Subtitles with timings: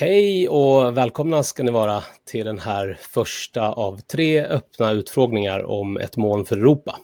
[0.00, 5.96] Hej och välkomna ska ni vara till den här första av tre öppna utfrågningar om
[5.96, 6.98] ett moln för Europa.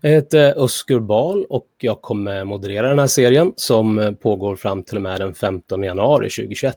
[0.00, 4.96] Jag heter Oskar Bal och jag kommer moderera den här serien som pågår fram till
[4.96, 6.76] och med den 15 januari 2021.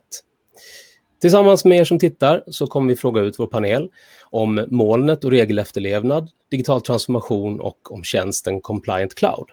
[1.20, 3.88] Tillsammans med er som tittar så kommer vi fråga ut vår panel
[4.30, 9.46] om molnet och regelefterlevnad, digital transformation och om tjänsten Compliant Cloud.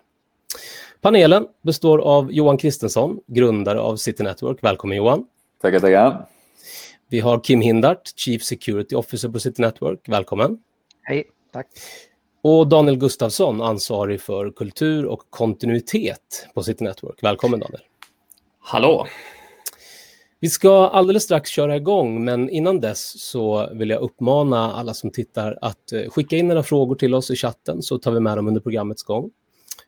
[1.02, 4.64] Panelen består av Johan Kristensson, grundare av City Network.
[4.64, 5.26] Välkommen Johan!
[5.62, 6.26] Tackar, tackar.
[7.10, 10.10] Vi har Kim Hindart, Chief Security Officer på City Network.
[10.10, 10.58] Välkommen.
[11.02, 11.68] Hej, tack.
[12.42, 17.24] Och Daniel Gustafsson, ansvarig för kultur och kontinuitet på City Network.
[17.24, 17.82] Välkommen Daniel.
[18.60, 19.08] Hallå.
[20.40, 25.12] Vi ska alldeles strax köra igång, men innan dess så vill jag uppmana alla som
[25.12, 28.38] tittar att eh, skicka in era frågor till oss i chatten så tar vi med
[28.38, 29.32] dem under programmets gång.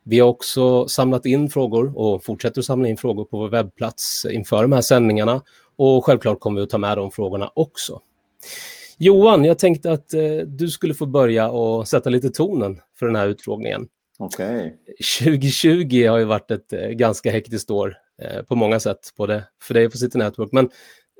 [0.06, 4.26] Vi har också samlat in frågor och fortsätter att samla in frågor på vår webbplats
[4.26, 5.42] inför de här sändningarna
[5.76, 8.02] och självklart kommer vi att ta med de frågorna också.
[8.98, 13.16] Johan, jag tänkte att eh, du skulle få börja och sätta lite tonen för den
[13.16, 13.88] här utfrågningen.
[14.20, 14.72] Okay.
[15.20, 19.74] 2020 har ju varit ett eh, ganska hektiskt år eh, på många sätt, både för
[19.74, 20.70] dig och för City Network, men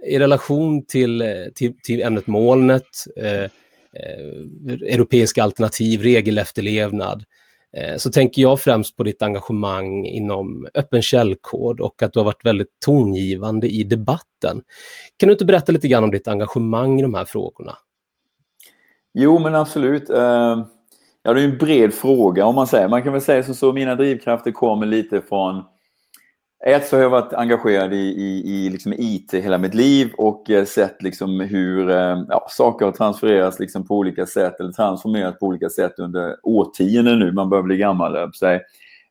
[0.06, 3.50] i relation till, eh, till, till ämnet molnet, eh, eh,
[4.94, 7.24] europeiska alternativ, regelefterlevnad,
[7.78, 12.26] Eh, så tänker jag främst på ditt engagemang inom öppen källkod och att du har
[12.26, 14.62] varit väldigt tongivande i debatten.
[15.18, 17.78] Kan du inte berätta lite grann om ditt engagemang i de här frågorna?
[19.14, 20.10] Jo, men absolut.
[20.10, 20.66] Eh,
[21.24, 22.88] ja, det är en bred fråga om man säger.
[22.88, 25.64] Man kan väl säga så, så mina drivkrafter kommer lite från
[26.66, 30.50] ett så har jag varit engagerad i, i, i liksom IT hela mitt liv och
[30.50, 35.40] eh, sett liksom hur eh, ja, saker har transfererats liksom på olika sätt eller transformerats
[35.40, 37.32] på olika sätt under årtionden nu.
[37.32, 38.62] Man börjar bli gammal, sig.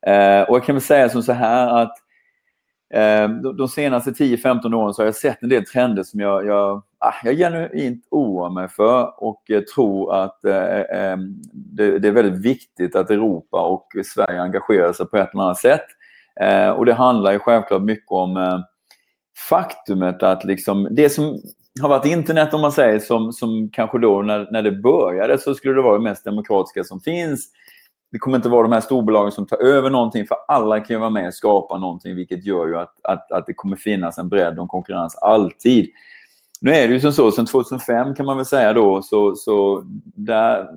[0.06, 1.94] Eh, och jag kan väl säga som så här att
[2.94, 6.46] eh, de, de senaste 10-15 åren så har jag sett en del trender som jag,
[6.46, 11.16] jag, ah, jag genuint oroar mig för och eh, tror att eh, eh, eh,
[11.52, 15.58] det, det, är väldigt viktigt att Europa och Sverige engagerar sig på ett eller annat
[15.58, 15.86] sätt.
[16.40, 18.58] Eh, och det handlar ju självklart mycket om eh,
[19.48, 21.38] faktumet att liksom, det som
[21.80, 25.54] har varit internet om man säger, som, som kanske då när, när det började så
[25.54, 27.48] skulle det vara det mest demokratiska som finns.
[28.12, 31.00] Det kommer inte vara de här storbolagen som tar över någonting för alla kan ju
[31.00, 34.28] vara med och skapa någonting vilket gör ju att, att, att det kommer finnas en
[34.28, 35.90] bredd och konkurrens alltid.
[36.60, 39.82] Nu är det ju som så, sen 2005 kan man väl säga då, så, så
[40.04, 40.68] där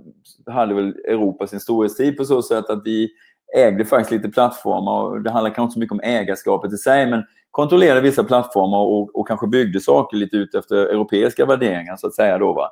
[0.45, 3.09] hade väl Europa sin storhetstid på så sätt att vi
[3.55, 5.03] ägde faktiskt lite plattformar.
[5.03, 8.77] Och det handlar kanske inte så mycket om ägarskapet i sig, men kontrollerade vissa plattformar
[8.77, 12.37] och, och kanske byggde saker lite ut efter europeiska värderingar, så att säga.
[12.37, 12.71] Då, va?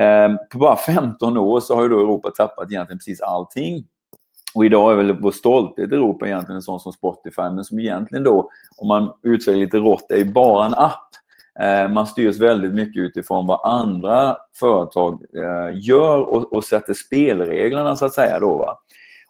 [0.00, 3.84] Eh, på bara 15 år så har ju då Europa tappat egentligen precis allting.
[4.54, 7.78] Och idag är väl vår stolthet i Europa egentligen en sån som Spotify, men som
[7.78, 11.08] egentligen då, om man uttrycker lite rått, är ju bara en app.
[11.60, 17.96] Eh, man styrs väldigt mycket utifrån vad andra företag eh, gör och, och sätter spelreglerna,
[17.96, 18.38] så att säga.
[18.38, 18.78] Då, va?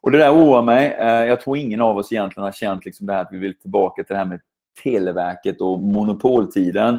[0.05, 0.97] Och det där oroar mig.
[0.99, 3.59] Eh, jag tror ingen av oss egentligen har känt liksom det här att vi vill
[3.59, 4.41] tillbaka till det här med
[4.83, 6.95] Televerket och monopoltiden.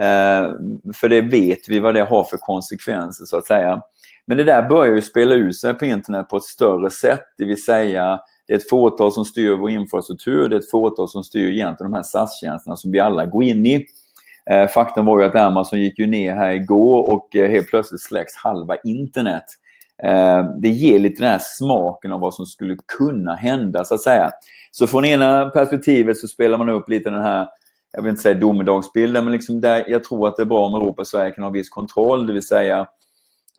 [0.00, 0.52] Eh,
[0.94, 3.82] för det vet vi vad det har för konsekvenser så att säga.
[4.26, 7.44] Men det där börjar ju spela ut sig på internet på ett större sätt, det
[7.44, 11.24] vill säga det är ett fåtal som styr vår infrastruktur, det är ett fåtal som
[11.24, 13.86] styr egentligen de här SAS-tjänsterna som vi alla går in i.
[14.50, 18.34] Eh, faktum var ju att Amazon gick ju ner här igår och helt plötsligt släcks
[18.34, 19.44] halva internet.
[20.02, 24.00] Eh, det ger lite den här smaken av vad som skulle kunna hända, så att
[24.00, 24.30] säga.
[24.70, 27.48] Så från ena perspektivet så spelar man upp lite den här,
[27.92, 30.74] jag vill inte säga domedagsbilden, men liksom där jag tror att det är bra om
[30.74, 32.86] Europa och Sverige kan ha viss kontroll, det vill säga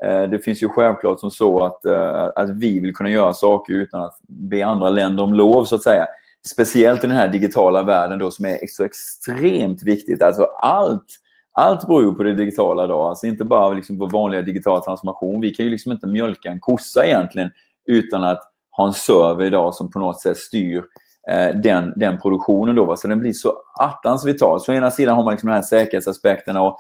[0.04, 3.74] eh, det finns ju självklart som så att, eh, att vi vill kunna göra saker
[3.74, 6.08] utan att be andra länder om lov, så att säga.
[6.48, 10.22] Speciellt i den här digitala världen då som är så extremt viktigt.
[10.22, 11.06] Alltså allt
[11.54, 13.10] allt beror ju på det digitala idag.
[13.10, 15.42] Alltså inte bara liksom på vanliga digital transformation.
[15.42, 17.52] Vi kan ju liksom inte mjölka en kossa egentligen
[17.86, 18.42] utan att
[18.72, 20.84] ha en server idag som på något sätt styr
[21.30, 22.76] eh, den, den produktionen.
[22.76, 22.98] Då, va?
[22.98, 24.62] Så den blir så attans vital.
[24.62, 26.78] Så å ena sidan har man liksom de här säkerhetsaspekterna och,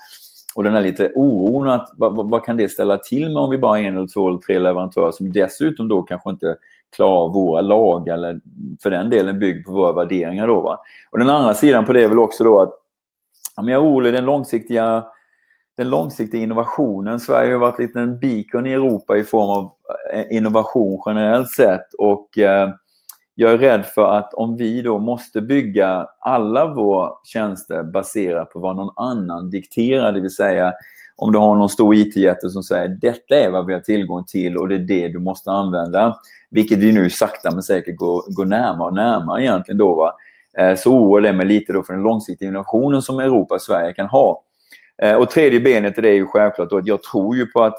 [0.56, 1.70] och den här lite oron.
[1.70, 4.28] Att, vad, vad, kan det ställa till med om vi bara är en eller två
[4.28, 6.56] eller tre leverantörer som dessutom då kanske inte
[6.96, 8.40] klarar våra lagar eller
[8.84, 10.48] för den delen bygger på våra värderingar.
[10.48, 10.80] Då, va?
[11.12, 12.81] Och den andra sidan på det är väl också då att
[13.62, 15.06] Ja, men jag är orolig den långsiktiga,
[15.78, 17.20] den långsiktiga innovationen.
[17.20, 19.72] Sverige har varit lite en beacon i Europa i form av
[20.14, 21.94] eh, innovation generellt sett.
[21.98, 22.70] Och eh,
[23.36, 28.60] jag är rädd för att om vi då måste bygga alla våra tjänster baserat på
[28.60, 30.74] vad någon annan dikterar, det vill säga
[31.16, 34.58] om du har någon stor IT-jätte som säger detta är vad vi har tillgång till
[34.58, 36.18] och det är det du måste använda.
[36.50, 39.96] Vilket vi nu sakta men säkert går, går närmare och närmare egentligen då.
[39.96, 40.14] Va?
[40.58, 43.94] Eh, så oroar det mig lite då för den långsiktiga innovationen som Europa och Sverige
[43.94, 44.44] kan ha.
[45.02, 47.64] Eh, och tredje benet i det är ju självklart då att jag tror ju på
[47.64, 47.78] att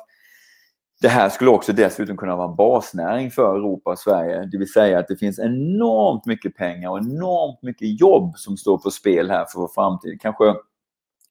[1.00, 4.48] det här skulle också dessutom kunna vara en basnäring för Europa och Sverige.
[4.52, 8.78] Det vill säga att det finns enormt mycket pengar och enormt mycket jobb som står
[8.78, 10.20] på spel här för vår framtid.
[10.20, 10.54] Kanske,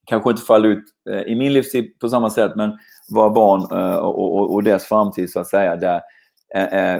[0.06, 2.78] kanske inte faller ut eh, i min livstid på samma sätt, men
[3.10, 3.62] våra barn
[3.98, 6.00] och, och, och dess framtid så att säga, där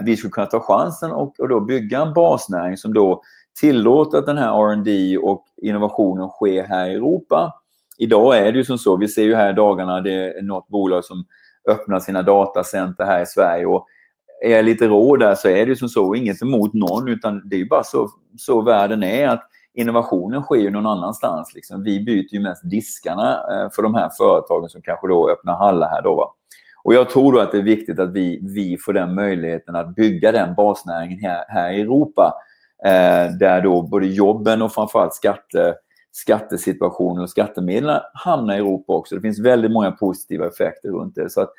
[0.02, 3.22] vi skulle kunna ta chansen och, och då bygga en basnäring som då
[3.60, 7.52] tillåta att den här R&D och innovationen sker här i Europa.
[7.98, 10.68] Idag är det ju som så, vi ser ju här i dagarna, det är något
[10.68, 11.24] bolag som
[11.68, 13.66] öppnar sina datacenter här i Sverige.
[13.66, 13.86] Och
[14.44, 17.48] är jag lite rå där så är det ju som så, inget emot någon, utan
[17.48, 18.08] det är ju bara så,
[18.38, 19.28] så världen är.
[19.28, 21.54] att Innovationen sker ju någon annanstans.
[21.54, 21.82] Liksom.
[21.82, 25.88] Vi byter ju mest diskarna eh, för de här företagen som kanske då öppnar hallar
[25.88, 26.02] här.
[26.02, 26.34] Då, va?
[26.84, 29.94] Och jag tror då att det är viktigt att vi, vi får den möjligheten att
[29.94, 32.32] bygga den basnäringen här, här i Europa.
[32.84, 35.74] Eh, där då både jobben och framförallt skatte,
[36.12, 39.14] skattesituationen och skattemedlen hamnar i Europa också.
[39.14, 41.30] Det finns väldigt många positiva effekter runt det.
[41.30, 41.50] Så att,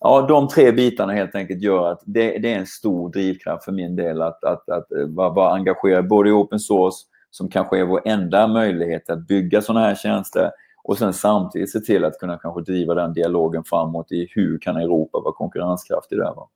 [0.00, 3.72] ja, de tre bitarna helt enkelt gör att det, det är en stor drivkraft för
[3.72, 6.96] min del att, att, att att vara, vara engagerad både i open source,
[7.30, 10.50] som kanske är vår enda möjlighet att bygga sådana här tjänster,
[10.84, 14.76] och sen samtidigt se till att kunna kanske driva den dialogen framåt i hur kan
[14.76, 16.34] Europa vara konkurrenskraftig där.
[16.34, 16.48] Va?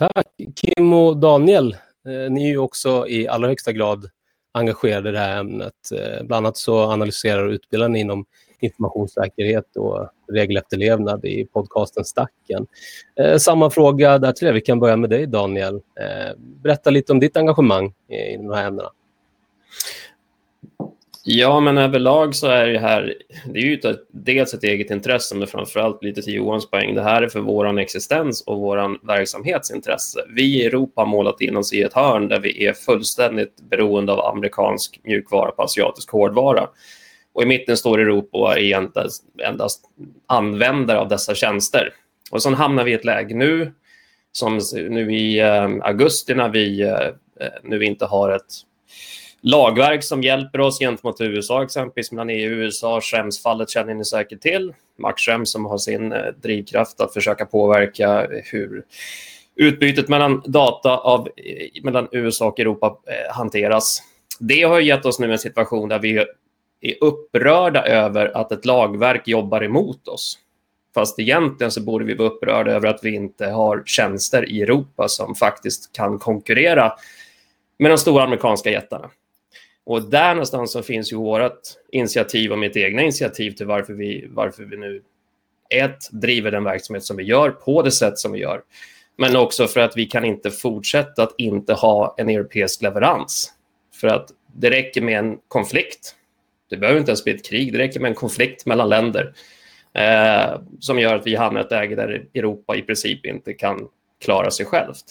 [0.00, 0.26] Tack!
[0.54, 1.72] Kim och Daniel,
[2.06, 4.10] eh, ni är ju också i allra högsta grad
[4.52, 5.74] engagerade i det här ämnet.
[5.94, 8.24] Eh, bland annat så analyserar och utbildar ni inom
[8.60, 12.66] informationssäkerhet och regelefterlevnad i podcasten Stacken.
[13.20, 14.52] Eh, samma fråga där till er.
[14.52, 15.80] Vi kan börja med dig Daniel.
[16.36, 18.90] Berätta lite om ditt engagemang i de här ämnena.
[21.24, 23.14] Ja, men överlag så är det här,
[23.44, 23.80] det är ju
[24.12, 26.94] dels ett eget intresse, men framförallt lite till Johans poäng.
[26.94, 30.20] Det här är för vår existens och vår verksamhetsintresse.
[30.34, 34.12] Vi i Europa har målat in oss i ett hörn där vi är fullständigt beroende
[34.12, 36.68] av amerikansk mjukvara på asiatisk hårdvara.
[37.32, 39.84] Och i mitten står Europa och är endast, endast
[40.26, 41.92] användare av dessa tjänster.
[42.30, 43.72] Och så hamnar vi i ett läge nu,
[44.32, 46.90] som nu i eh, augusti när vi eh,
[47.40, 48.52] eh, nu inte har ett
[49.42, 53.00] lagverk som hjälper oss gentemot USA, exempelvis mellan EU och USA.
[53.00, 54.74] Schrems-fallet känner ni säkert till.
[54.98, 58.84] Max Schrems som har sin eh, drivkraft att försöka påverka hur
[59.56, 64.02] utbytet mellan data av, eh, mellan USA och Europa eh, hanteras.
[64.38, 66.26] Det har gett oss nu en situation där vi
[66.80, 70.38] är upprörda över att ett lagverk jobbar emot oss.
[70.94, 75.08] Fast egentligen så borde vi vara upprörda över att vi inte har tjänster i Europa
[75.08, 76.92] som faktiskt kan konkurrera
[77.78, 79.10] med de stora amerikanska jättarna.
[79.90, 81.60] Och där någonstans så finns ju vårt
[81.92, 85.02] initiativ och mitt egna initiativ till varför vi, varför vi nu
[85.74, 88.62] ett, driver den verksamhet som vi gör på det sätt som vi gör.
[89.16, 93.52] Men också för att vi kan inte fortsätta att inte ha en europeisk leverans.
[94.00, 96.14] För att det räcker med en konflikt.
[96.68, 99.32] Det behöver inte ens bli ett krig, det räcker med en konflikt mellan länder
[99.94, 103.88] eh, som gör att vi hamnar i ett läge där Europa i princip inte kan
[104.24, 105.04] klara sig självt.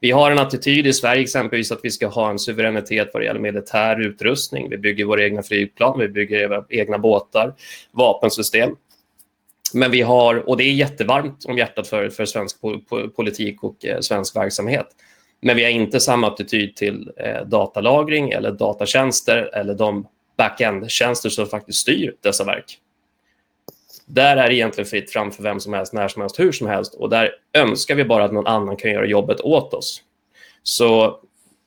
[0.00, 3.26] Vi har en attityd i Sverige exempelvis att vi ska ha en suveränitet vad det
[3.26, 4.70] gäller militär utrustning.
[4.70, 7.54] Vi bygger våra egna flygplan, vi bygger våra egna båtar,
[7.90, 8.76] vapensystem.
[9.74, 12.56] Men vi har, och det är jättevarmt om hjärtat för, för svensk
[13.16, 14.86] politik och eh, svensk verksamhet.
[15.40, 20.06] Men vi har inte samma attityd till eh, datalagring eller datatjänster eller de
[20.36, 22.78] back-end-tjänster som faktiskt styr dessa verk.
[24.06, 26.66] Där är det egentligen fritt fram för vem som helst, när som helst, hur som
[26.66, 26.94] helst.
[26.94, 30.02] Och där önskar vi bara att någon annan kan göra jobbet åt oss.
[30.62, 31.20] Så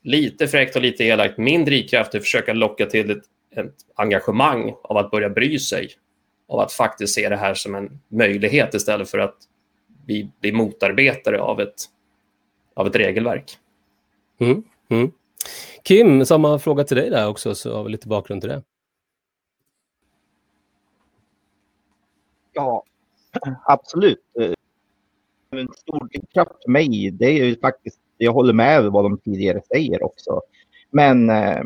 [0.04, 3.24] lite fräckt och lite elakt, min drivkraft är att försöka locka till ett,
[3.56, 5.90] ett engagemang av att börja bry sig.
[6.48, 9.36] Av att faktiskt se det här som en möjlighet istället för att
[10.06, 11.76] vi blir motarbetare av ett,
[12.76, 13.58] av ett regelverk.
[14.40, 15.12] Mm, mm.
[15.84, 18.64] Kim, samma fråga till dig där också, så har vi lite bakgrund till det.
[22.56, 22.84] Ja,
[23.66, 24.22] absolut.
[24.40, 24.54] Eh,
[25.60, 29.62] en stor kraft för mig, det är ju faktiskt, jag håller med vad de tidigare
[29.68, 30.42] säger också.
[30.92, 31.62] Men eh,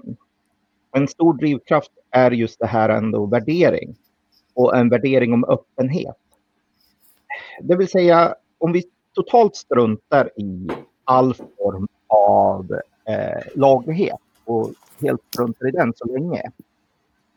[0.91, 3.95] en stor drivkraft är just det här ändå värdering.
[4.53, 6.17] Och en värdering om öppenhet.
[7.61, 8.83] Det vill säga, om vi
[9.15, 10.67] totalt struntar i
[11.03, 16.51] all form av eh, laglighet och helt struntar i den så länge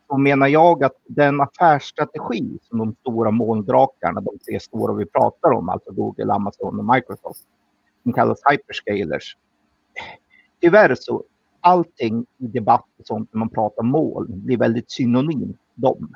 [0.07, 5.51] så menar jag att den affärsstrategi som de stora molndrakarna, de tre stora vi pratar
[5.51, 7.47] om, alltså Google, Amazon och Microsoft,
[8.03, 9.37] som kallas hyperscalers.
[10.61, 11.23] Tyvärr så
[11.61, 16.15] allting i debatt och sånt när man pratar moln blir väldigt synonymt dem.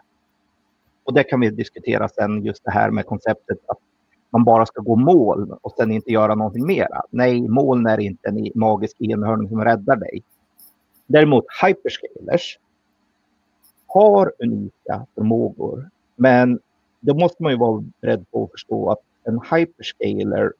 [1.03, 3.77] Och det kan vi diskutera sen, just det här med konceptet att
[4.29, 7.01] man bara ska gå moln och sen inte göra någonting mera.
[7.09, 10.23] Nej, moln är inte en magisk enhörning som räddar dig.
[11.07, 12.59] Däremot hyperscalers
[13.97, 15.89] har unika förmågor.
[16.15, 16.59] Men
[16.99, 20.53] då måste man ju vara beredd på att förstå att en hyperscaler,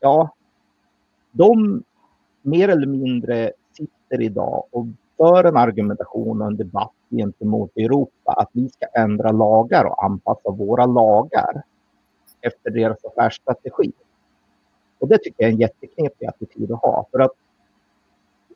[0.00, 0.34] ja,
[1.32, 1.82] de
[2.42, 4.86] mer eller mindre sitter idag och
[5.16, 10.50] för en argumentation och en debatt gentemot Europa att vi ska ändra lagar och anpassa
[10.50, 11.62] våra lagar
[12.40, 13.92] efter deras affärsstrategi.
[14.98, 17.06] Och det tycker jag är en jätteknepig attityd att ha.
[17.10, 17.32] För att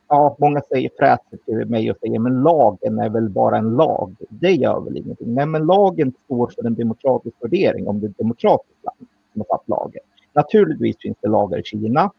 [0.09, 4.15] ja, många säger fräser till mig och säger men lagen är väl bara en lag.
[4.29, 5.33] Det gör väl ingenting.
[5.33, 9.43] Nej, men lagen står för en demokratisk värdering om det är ett demokratiskt land som
[9.47, 10.01] har satt lagen.
[10.33, 12.11] Naturligtvis finns det lagar i Kina.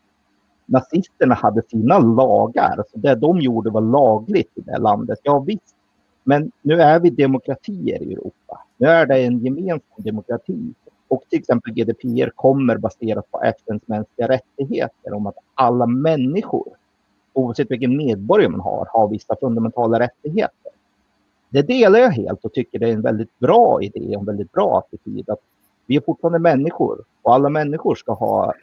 [0.66, 5.18] Nazisterna hade sina lagar, så det de gjorde var lagligt i det landet.
[5.22, 5.76] Ja visst,
[6.24, 8.60] men nu är vi demokratier i Europa.
[8.76, 10.74] Nu är det en gemensam demokrati.
[11.08, 16.68] Och till exempel GDPR kommer baserat på FNs mänskliga rättigheter om att alla människor
[17.38, 20.72] oavsett vilken medborgare man har, har vissa fundamentala rättigheter.
[21.50, 24.52] Det delar jag helt och tycker det är en väldigt bra idé och en väldigt
[24.52, 25.30] bra attityd.
[25.30, 25.40] Att
[25.86, 28.54] vi är fortfarande människor och alla människor ska ha,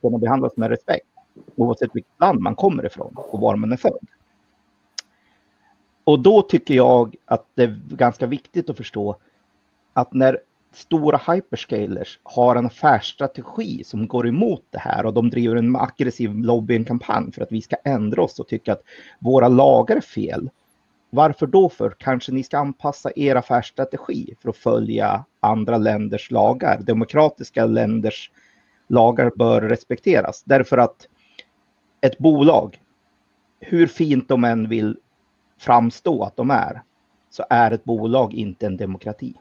[0.00, 1.06] kunna behandlas med respekt
[1.56, 4.06] oavsett vilket land man kommer ifrån och var man är född.
[6.04, 9.16] Och då tycker jag att det är ganska viktigt att förstå
[9.92, 10.38] att när
[10.72, 16.34] stora hyperscalers har en affärsstrategi som går emot det här och de driver en aggressiv
[16.34, 18.82] lobbyingkampanj för att vi ska ändra oss och tycka att
[19.18, 20.50] våra lagar är fel.
[21.10, 21.94] Varför då för?
[21.98, 26.80] Kanske ni ska anpassa er affärsstrategi för att följa andra länders lagar.
[26.80, 28.30] Demokratiska länders
[28.88, 31.08] lagar bör respekteras därför att
[32.00, 32.80] ett bolag,
[33.60, 34.96] hur fint de än vill
[35.58, 36.82] framstå att de är,
[37.30, 39.34] så är ett bolag inte en demokrati.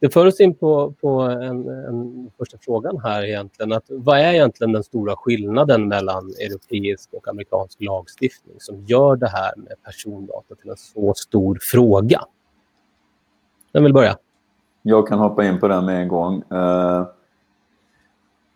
[0.00, 3.72] Det för oss in på, på en, en, första frågan här egentligen.
[3.72, 9.28] Att vad är egentligen den stora skillnaden mellan europeisk och amerikansk lagstiftning som gör det
[9.28, 12.20] här med persondata till en så stor fråga?
[13.72, 14.16] Vem vill börja?
[14.82, 16.42] Jag kan hoppa in på den med en gång.
[16.52, 17.06] Uh,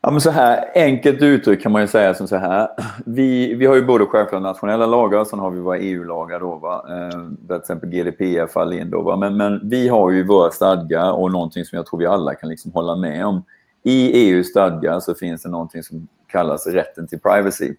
[0.07, 2.69] Ja, men så här, enkelt uttryckt kan man ju säga som så här.
[3.07, 6.55] Vi, vi har ju både självklart nationella lagar och sen har vi våra EU-lagar då,
[6.55, 6.85] va?
[6.89, 8.91] Eh, där till exempel GDPR faller in.
[8.91, 9.17] Då, va?
[9.17, 12.49] Men, men vi har ju våra stadgar och någonting som jag tror vi alla kan
[12.49, 13.45] liksom hålla med om.
[13.83, 17.75] I EUs stadgar så finns det någonting som kallas rätten till privacy.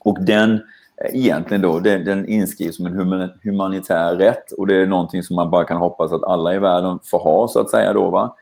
[0.00, 4.86] Och den eh, egentligen då, den, den inskrivs som en humanitär rätt och det är
[4.86, 7.92] någonting som man bara kan hoppas att alla i världen får ha så att säga
[7.92, 8.10] då.
[8.10, 8.36] Va?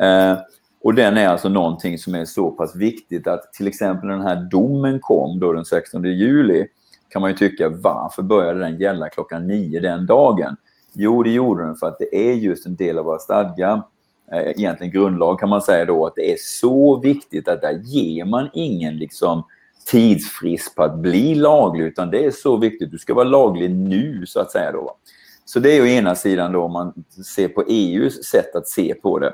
[0.00, 0.38] Eh,
[0.82, 4.26] och den är alltså någonting som är så pass viktigt att till exempel när den
[4.26, 6.66] här domen kom då den 16 juli
[7.08, 10.56] kan man ju tycka varför började den gälla klockan nio den dagen?
[10.92, 13.82] Jo, det gjorde den för att det är just en del av våra stadgar,
[14.32, 18.24] eh, egentligen grundlag kan man säga då, att det är så viktigt att där ger
[18.24, 19.42] man ingen liksom
[19.90, 22.90] tidsfrist på att bli laglig, utan det är så viktigt.
[22.90, 24.72] Du ska vara laglig nu, så att säga.
[24.72, 24.96] Då.
[25.44, 27.04] Så det är ju ena sidan då om man
[27.36, 29.32] ser på EUs sätt att se på det.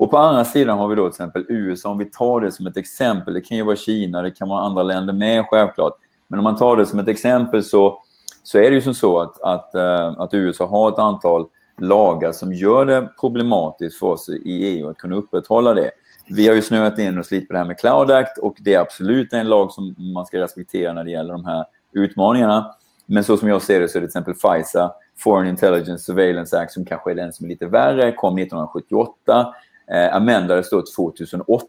[0.00, 2.66] Och på andra sidan har vi då till exempel USA, om vi tar det som
[2.66, 3.34] ett exempel.
[3.34, 5.92] Det kan ju vara Kina, det kan vara andra länder med självklart.
[6.28, 8.02] Men om man tar det som ett exempel så,
[8.42, 11.46] så är det ju som så att, att, eh, att USA har ett antal
[11.80, 15.90] lagar som gör det problematiskt för oss i EU att kunna upprätthålla det.
[16.28, 18.74] Vi har ju snöat in oss lite på det här med Cloud Act och det
[18.74, 22.74] är absolut en lag som man ska respektera när det gäller de här utmaningarna.
[23.06, 26.58] Men så som jag ser det så är det till exempel FISA, Foreign Intelligence Surveillance
[26.58, 29.54] Act, som kanske är den som är lite värre, kom 1978
[29.92, 31.66] eh, amendades då 2008.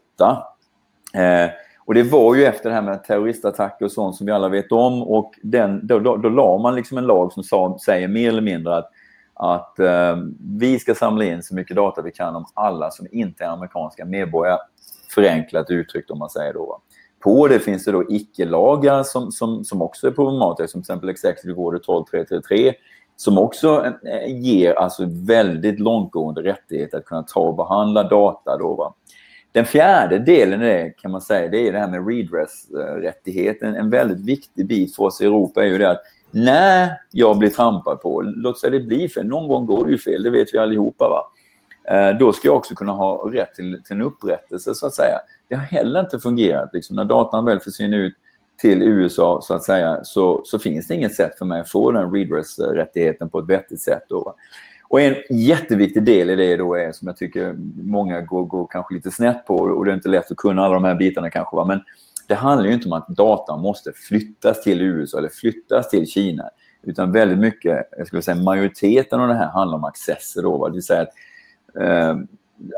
[1.14, 1.50] Eh,
[1.84, 4.72] och det var ju efter det här med terroristattacker och sånt som vi alla vet
[4.72, 5.02] om.
[5.02, 8.42] Och den, då, då, då la man liksom en lag som sa, säger mer eller
[8.42, 8.90] mindre att,
[9.34, 10.16] att eh,
[10.58, 14.04] vi ska samla in så mycket data vi kan om alla som inte är amerikanska
[14.04, 14.58] medborgare.
[15.14, 16.80] Förenklat uttryckt om man säger då.
[17.20, 21.08] På det finns det då icke-lagar som, som, som också är problematiska, som till exempel
[21.08, 22.74] Executive Order 12333
[23.16, 28.58] som också eh, ger alltså väldigt långtgående rättigheter att kunna ta och behandla data.
[28.58, 28.94] Då, va?
[29.52, 33.74] Den fjärde delen det kan man säga, det är det här med redress-rättigheten.
[33.74, 37.50] En väldigt viktig bit för oss i Europa är ju det att när jag blir
[37.50, 40.54] trampad på, låt säga det blir fel, någon gång går det ju fel, det vet
[40.54, 41.08] vi allihopa.
[41.08, 41.32] Va?
[41.84, 45.18] Eh, då ska jag också kunna ha rätt till, till en upprättelse så att säga.
[45.48, 46.70] Det har heller inte fungerat.
[46.72, 48.14] Liksom, när datan väl försvinner ut
[48.56, 51.92] till USA så att säga så, så finns det inget sätt för mig att få
[51.92, 54.02] den redress-rättigheten på ett vettigt sätt.
[54.08, 54.34] Då.
[54.88, 58.94] Och en jätteviktig del i det då är som jag tycker många går, går kanske
[58.94, 61.56] lite snett på och det är inte lätt att kunna alla de här bitarna kanske.
[61.56, 61.64] Va?
[61.64, 61.80] Men
[62.28, 66.50] det handlar ju inte om att data måste flyttas till USA eller flyttas till Kina.
[66.82, 70.42] Utan väldigt mycket, jag skulle säga majoriteten av det här handlar om accesser.
[70.42, 70.68] Då, va?
[70.68, 71.14] Det vill säga att
[71.80, 72.16] eh,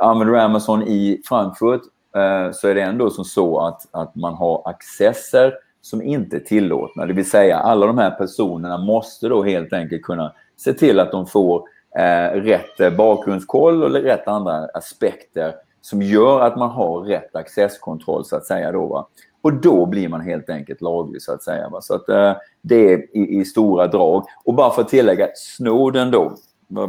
[0.01, 1.83] använder du Amazon i Frankfurt
[2.17, 6.41] eh, så är det ändå som så att, att man har accesser som inte är
[6.41, 7.07] tillåtna.
[7.07, 11.13] Det vill säga alla de här personerna måste då helt enkelt kunna se till att
[11.13, 11.63] de får
[11.99, 18.25] eh, rätt eh, bakgrundskoll eller rätt andra aspekter som gör att man har rätt accesskontroll
[18.25, 18.73] så att säga.
[18.73, 19.09] Då, va?
[19.43, 21.69] Och då blir man helt enkelt laglig så att säga.
[21.69, 21.81] Va?
[21.81, 24.25] Så att, eh, det är i, i, stora drag.
[24.45, 26.37] Och bara för att tillägga, Snowden då,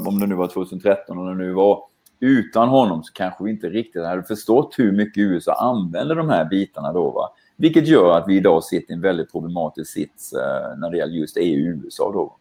[0.08, 1.84] om det nu var 2013 eller nu var,
[2.20, 6.46] utan honom så kanske vi inte riktigt hade förstått hur mycket USA använder de här
[6.46, 7.12] bitarna då.
[7.12, 7.30] Va?
[7.58, 11.14] Vilket gör att vi idag sitter i en väldigt problematisk sits eh, när det gäller
[11.14, 12.38] just EU och USA då.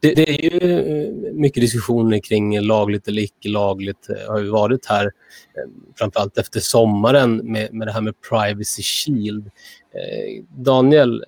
[0.00, 4.06] Det, det, är ju eh, mycket diskussioner kring lagligt eller icke lagligt.
[4.08, 8.82] Det har ju varit här, eh, framförallt efter sommaren, med, med det här med Privacy
[8.82, 9.50] Shield.
[10.56, 11.24] Daniel,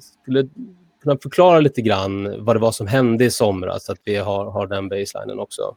[0.00, 0.48] skulle du
[1.02, 4.50] kunna förklara lite grann vad det var som hände i somras, så att vi har,
[4.50, 5.76] har den baselinen också?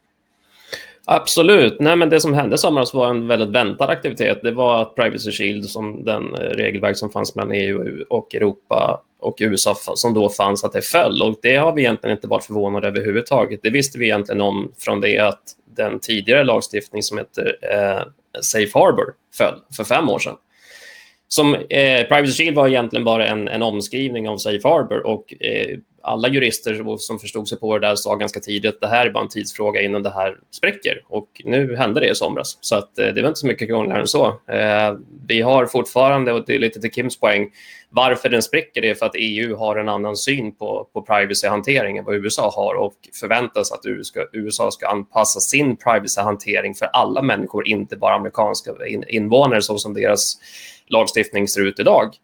[1.09, 1.79] Absolut.
[1.79, 4.39] Nej, men det som hände i somras var en väldigt väntad aktivitet.
[4.43, 9.01] Det var att Privacy Shield, som den eh, regelverk som fanns mellan EU och Europa
[9.19, 11.21] och USA som då fanns, att det föll.
[11.21, 13.59] Och det har vi egentligen inte varit förvånade överhuvudtaget.
[13.63, 15.41] Det visste vi egentligen om från det att
[15.77, 18.01] den tidigare lagstiftning som heter eh,
[18.41, 20.35] Safe Harbor föll för fem år sedan.
[21.27, 25.77] Som, eh, Privacy Shield var egentligen bara en, en omskrivning av Safe Harbor och eh,
[26.07, 29.09] alla jurister som förstod sig på det där sa ganska tidigt att det här är
[29.09, 31.01] bara en tidsfråga innan det här spräcker.
[31.07, 32.57] Och nu hände det i somras.
[32.61, 34.25] Så att, eh, det var inte så mycket krångligare än så.
[34.27, 34.95] Eh,
[35.27, 37.49] vi har fortfarande, och det är lite till Kims poäng,
[37.89, 42.05] varför den spricker är för att EU har en annan syn på, på privacy-hantering än
[42.05, 43.81] vad USA har och förväntas att
[44.33, 48.71] USA ska anpassa sin privacy-hantering för alla människor, inte bara amerikanska
[49.07, 50.37] invånare så som deras
[50.87, 52.15] lagstiftning ser ut idag.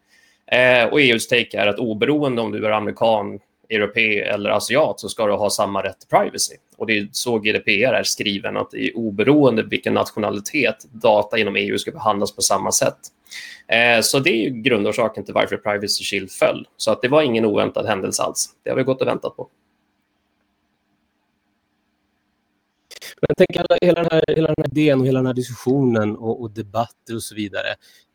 [0.46, 5.08] Eh, och EUs take är att oberoende om du är amerikan, europé eller asiat så
[5.08, 6.54] ska du ha samma rätt till privacy.
[6.76, 11.56] Och det är så GDPR är skriven, att det är oberoende vilken nationalitet data inom
[11.56, 12.98] EU ska behandlas på samma sätt.
[13.68, 16.66] Eh, så det är grundorsaken till varför Privacy Shield föll.
[16.76, 18.48] Så att det var ingen oväntad händelse alls.
[18.62, 19.48] Det har vi gått och väntat på.
[23.28, 26.16] Men tänk alla, hela den här, hela den här idén och hela den här diskussionen
[26.16, 27.68] och, och debatter och så vidare.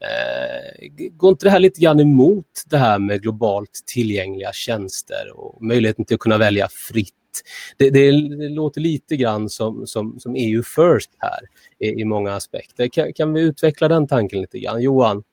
[0.03, 5.63] Eh, går inte det här lite grann emot det här med globalt tillgängliga tjänster och
[5.63, 7.13] möjligheten till att kunna välja fritt?
[7.77, 11.39] Det, det, det låter lite grann som, som, som EU first här
[11.79, 12.87] i, i många aspekter.
[12.87, 14.81] Kan, kan vi utveckla den tanken lite grann?
[14.81, 15.23] Johan?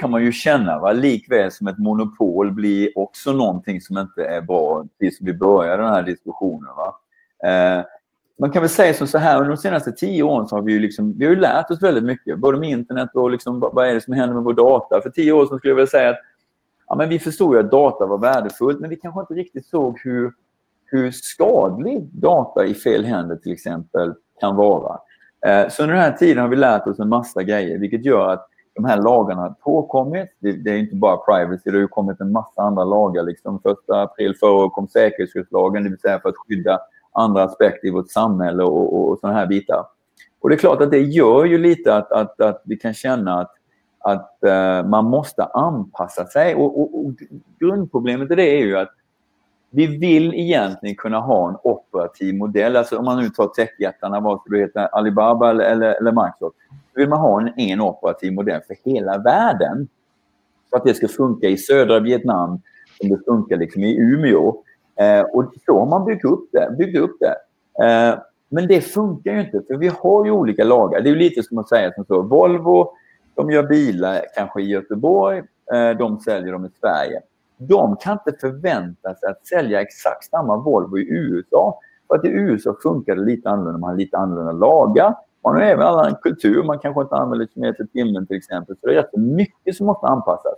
[0.00, 0.92] Kan man ju känna, va?
[0.92, 5.82] likväl som ett monopol blir också någonting som inte är bra precis som vi började
[5.82, 6.70] den här diskussionen.
[6.76, 6.96] Va?
[7.48, 7.84] Eh,
[8.38, 10.72] man kan väl säga som så här, under de senaste tio åren så har vi
[10.72, 13.88] ju, liksom, vi har ju lärt oss väldigt mycket, både med internet och liksom, vad
[13.88, 15.00] är det som händer med vår data.
[15.02, 16.20] För tio år sedan skulle jag vilja säga att
[16.86, 20.00] ja, men vi förstod ju att data var värdefullt, men vi kanske inte riktigt såg
[20.04, 20.32] hur,
[20.84, 24.98] hur skadlig data i fel händer till exempel kan vara.
[25.46, 28.28] Eh, så under den här tiden har vi lärt oss en massa grejer, vilket gör
[28.28, 30.28] att de här lagarna har påkommit.
[30.38, 33.22] Det, det, är inte bara privacy, det har ju kommit en massa andra lagar.
[33.22, 33.60] Liksom.
[33.60, 36.80] Första april förra året kom säkerhetsskyddslagen, det vill säga för att skydda
[37.12, 39.86] andra aspekter i vårt samhälle och, och, och sådana här bitar.
[40.40, 43.40] Och det är klart att det gör ju lite att, att, att vi kan känna
[43.40, 43.52] att,
[43.98, 46.54] att uh, man måste anpassa sig.
[46.54, 47.12] Och, och, och
[47.60, 48.90] grundproblemet i det är ju att
[49.74, 52.76] vi vill egentligen kunna ha en operativ modell.
[52.76, 56.56] Alltså om man nu tar techjättarna, vad ska det heta, Alibaba eller, eller, eller Microsoft
[56.94, 59.88] vill man ha en, en operativ modell för hela världen.
[60.70, 62.60] För att det ska funka i södra Vietnam
[63.00, 64.62] som det funkar liksom i Umeå.
[65.00, 66.76] Eh, och så har man byggt upp det.
[66.78, 67.36] Byggt upp det.
[67.84, 71.00] Eh, men det funkar ju inte, för vi har ju olika lagar.
[71.00, 72.22] Det är lite som att säga som så.
[72.22, 72.92] Volvo,
[73.34, 75.38] de gör bilar kanske i Göteborg,
[75.72, 77.20] eh, de säljer dem i Sverige.
[77.56, 81.80] De kan inte förvänta sig att sälja exakt samma Volvo i USA.
[82.08, 85.14] För att i USA funkar det lite annorlunda, man har lite annorlunda lagar.
[85.44, 88.76] Man har även annan kultur, man kanske inte använder kilometer timmen till exempel.
[88.80, 90.54] Så det är rätt mycket som måste anpassas.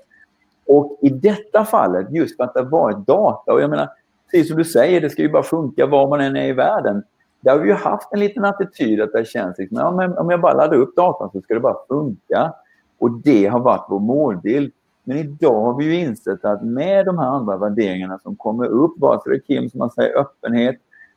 [0.66, 3.88] Och i detta fallet, just för att det har varit data, och jag menar,
[4.30, 7.02] precis som du säger, det ska ju bara funka var man än är i världen.
[7.40, 10.30] Där har vi ju haft en liten attityd att det känns liksom, ja, men om
[10.30, 12.52] jag bara laddar upp datan så ska det bara funka.
[12.98, 14.72] Och det har varit vår målbild.
[15.08, 18.94] Men idag har vi ju insett att med de här andra värderingarna som kommer upp,
[18.98, 20.76] vare sig det är Kim som man säger öppenhet,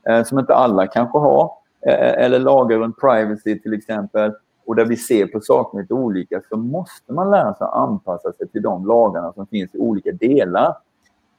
[0.09, 4.33] eh, som inte alla kanske har, Eh, eller lagar runt privacy till exempel
[4.65, 8.31] och där vi ser på saker lite olika så måste man lära sig att anpassa
[8.31, 10.75] sig till de lagarna som finns i olika delar.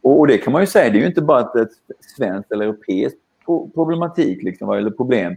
[0.02, 1.70] Och, det kan man ju säga, det är ju inte bara ett
[2.16, 3.18] svenskt eller europeiskt
[3.74, 5.36] problematik liksom, eller problem.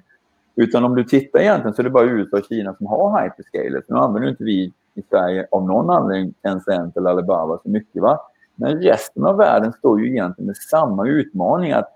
[0.56, 3.84] Utan om du tittar egentligen så är det bara USA och Kina som har hyperscalers.
[3.88, 8.02] Nu använder inte vi i Sverige av någon anledning Tencent eller Alibaba så mycket.
[8.02, 8.20] Va?
[8.56, 11.90] Men resten av världen står ju egentligen med samma utmaning att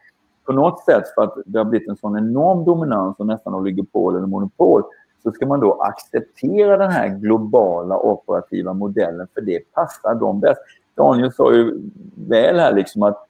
[0.45, 4.15] på något sätt för att det har blivit en sån enorm dominans och nästan oligopol
[4.15, 4.83] eller monopol
[5.23, 10.61] så ska man då acceptera den här globala operativa modellen för det passar dem bäst.
[10.95, 11.81] Daniel sa ju
[12.27, 13.27] väl här liksom att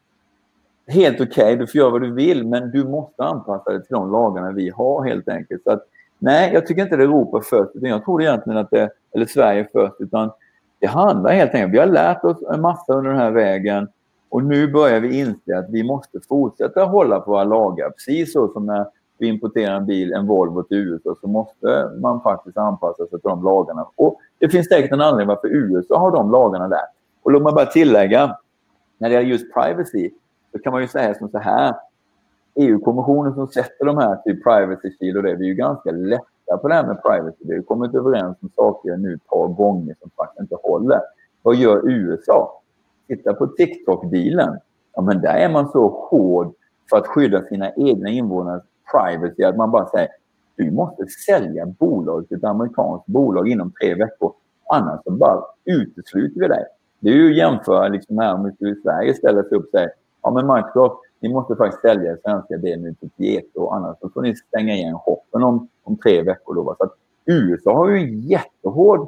[0.87, 3.93] helt okej, okay, du får göra vad du vill men du måste anpassa dig till
[3.93, 5.63] de lagarna vi har helt enkelt.
[5.63, 5.83] Så att,
[6.19, 9.25] nej, jag tycker inte det är Europa först utan jag tror egentligen att det, eller
[9.25, 10.31] Sverige först utan
[10.79, 13.87] det handlar helt enkelt, vi har lärt oss en massa under den här vägen
[14.29, 17.89] och nu börjar vi inse att vi måste fortsätta hålla på våra lagar.
[17.89, 18.85] Precis så som när
[19.17, 23.29] vi importerar en bil, en Volvo till USA, så måste man faktiskt anpassa sig till
[23.29, 23.87] de lagarna.
[23.95, 26.85] Och det finns säkert en anledning varför USA har de lagarna där.
[27.23, 28.37] Och låt mig bara tillägga,
[28.97, 30.09] när det gäller just privacy,
[30.51, 31.75] så kan man ju säga som så här.
[32.57, 36.57] EU-kommissionen som sätter de här typ privacy shield och det, vi är ju ganska lätta
[36.61, 37.37] på det här med privacy.
[37.39, 40.99] Vi har kommit överens om saker nu ett par gånger som faktiskt inte håller.
[41.41, 42.61] Vad gör USA?
[43.07, 44.59] Titta på TikTok-dealen.
[44.95, 46.53] Ja, men där är man så hård
[46.89, 50.09] för att skydda sina egna invånares privacy att man bara säger
[50.55, 54.33] du måste sälja bolag till ett amerikanskt bolag inom tre veckor.
[54.73, 56.63] Annars så bara utesluter vi dig.
[56.99, 59.71] Det är ju att jämföra liksom här om vi i Sverige ställer sig upp och
[59.71, 59.91] säger
[60.21, 64.21] ja men Microsoft, ni måste faktiskt sälja den svenska delen till Tieto annars så får
[64.21, 66.55] ni stänga igen hoppen om, om tre veckor.
[66.55, 66.75] Då.
[66.77, 66.93] Så att
[67.25, 69.07] USA har ju en jättehård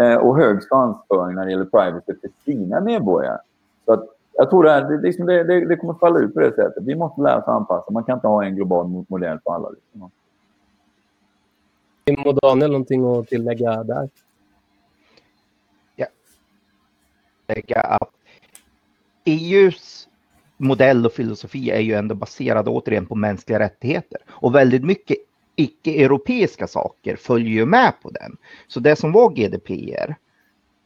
[0.00, 3.38] eh, och hög svansföring när det gäller privacy för sina medborgare.
[3.84, 6.40] Så att jag tror det, det, liksom det, det, det kommer att falla ut på
[6.40, 6.82] det sättet.
[6.84, 7.92] Vi måste lära oss anpassa.
[7.92, 9.70] Man kan inte ha en global modell för alla.
[9.70, 10.10] Liksom.
[12.04, 14.08] Tim och Daniel, någonting att tillägga där?
[15.96, 16.06] Ja.
[17.48, 18.10] Lägga att
[19.24, 20.08] EUs
[20.62, 25.16] modell och filosofi är ju ändå baserad återigen på mänskliga rättigheter och väldigt mycket
[25.56, 28.36] icke-europeiska saker följer ju med på den.
[28.66, 30.14] Så det som var GDPR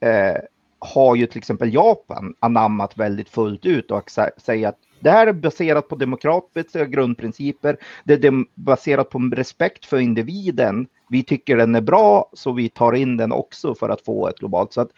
[0.00, 0.36] eh,
[0.78, 5.32] har ju till exempel Japan anammat väldigt fullt ut och säger att det här är
[5.32, 7.76] baserat på demokratiska grundprinciper.
[8.04, 10.86] Det är baserat på respekt för individen.
[11.08, 14.38] Vi tycker den är bra så vi tar in den också för att få ett
[14.38, 14.72] globalt.
[14.72, 14.90] Så att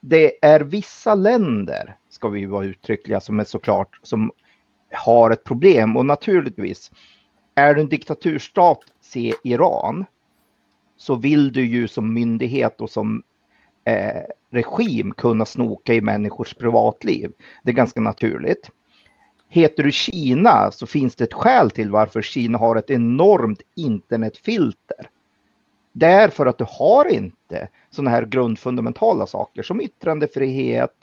[0.00, 4.32] det är vissa länder, ska vi vara uttryckliga, som är såklart som
[4.92, 6.90] har ett problem och naturligtvis
[7.54, 10.04] är du en diktaturstat, se Iran,
[10.96, 13.22] så vill du ju som myndighet och som
[13.84, 17.32] eh, regim kunna snoka i människors privatliv.
[17.62, 18.70] Det är ganska naturligt.
[19.48, 25.10] Heter du Kina så finns det ett skäl till varför Kina har ett enormt internetfilter.
[25.92, 30.94] Det är för att du har inte sådana här grundfundamentala saker som yttrandefrihet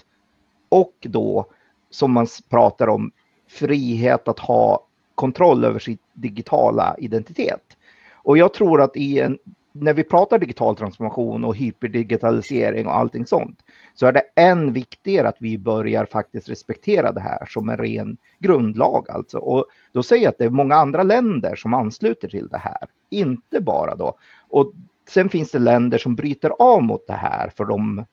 [0.74, 1.46] och då
[1.90, 3.12] som man pratar om
[3.48, 7.78] frihet att ha kontroll över sin digitala identitet.
[8.14, 9.38] Och jag tror att i en
[9.76, 13.60] när vi pratar digital transformation och hyperdigitalisering och allting sånt
[13.94, 18.18] så är det än viktigare att vi börjar faktiskt respektera det här som en ren
[18.40, 19.38] grundlag alltså.
[19.38, 22.88] Och då säger jag att det är många andra länder som ansluter till det här,
[23.10, 24.18] inte bara då.
[24.50, 24.74] Och
[25.10, 28.06] sen finns det länder som bryter av mot det här för de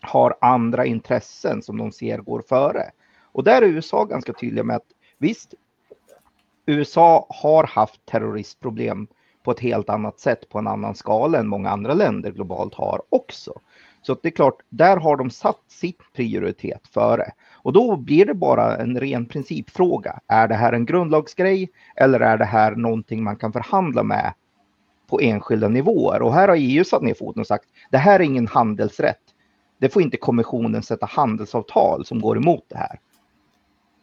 [0.00, 2.90] har andra intressen som de ser går före.
[3.32, 5.54] Och där är USA ganska tydliga med att visst,
[6.66, 9.06] USA har haft terroristproblem
[9.42, 13.02] på ett helt annat sätt på en annan skala än många andra länder globalt har
[13.08, 13.52] också.
[14.02, 17.32] Så det är klart, där har de satt sitt prioritet före.
[17.54, 20.20] Och då blir det bara en ren principfråga.
[20.26, 24.34] Är det här en grundlagsgrej eller är det här någonting man kan förhandla med
[25.06, 26.22] på enskilda nivåer?
[26.22, 29.29] Och här har EU satt ner foten och sagt det här är ingen handelsrätt.
[29.80, 33.00] Det får inte kommissionen sätta handelsavtal som går emot det här.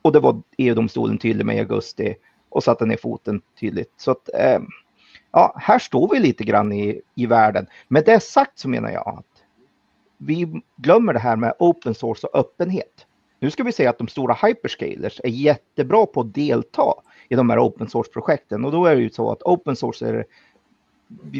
[0.02, 2.16] Och det var EU-domstolen tydlig med i augusti
[2.50, 3.94] och satte ner foten tydligt.
[3.98, 4.60] Så att, eh,
[5.32, 7.68] ja, här står vi lite grann i, i världen.
[7.88, 9.44] Med det sagt så menar jag att
[10.18, 13.06] vi glömmer det här med open source och öppenhet.
[13.40, 16.94] Nu ska vi säga att de stora hyperscalers är jättebra på att delta
[17.30, 20.26] i de här open source-projekten och då är det ju så att open source är,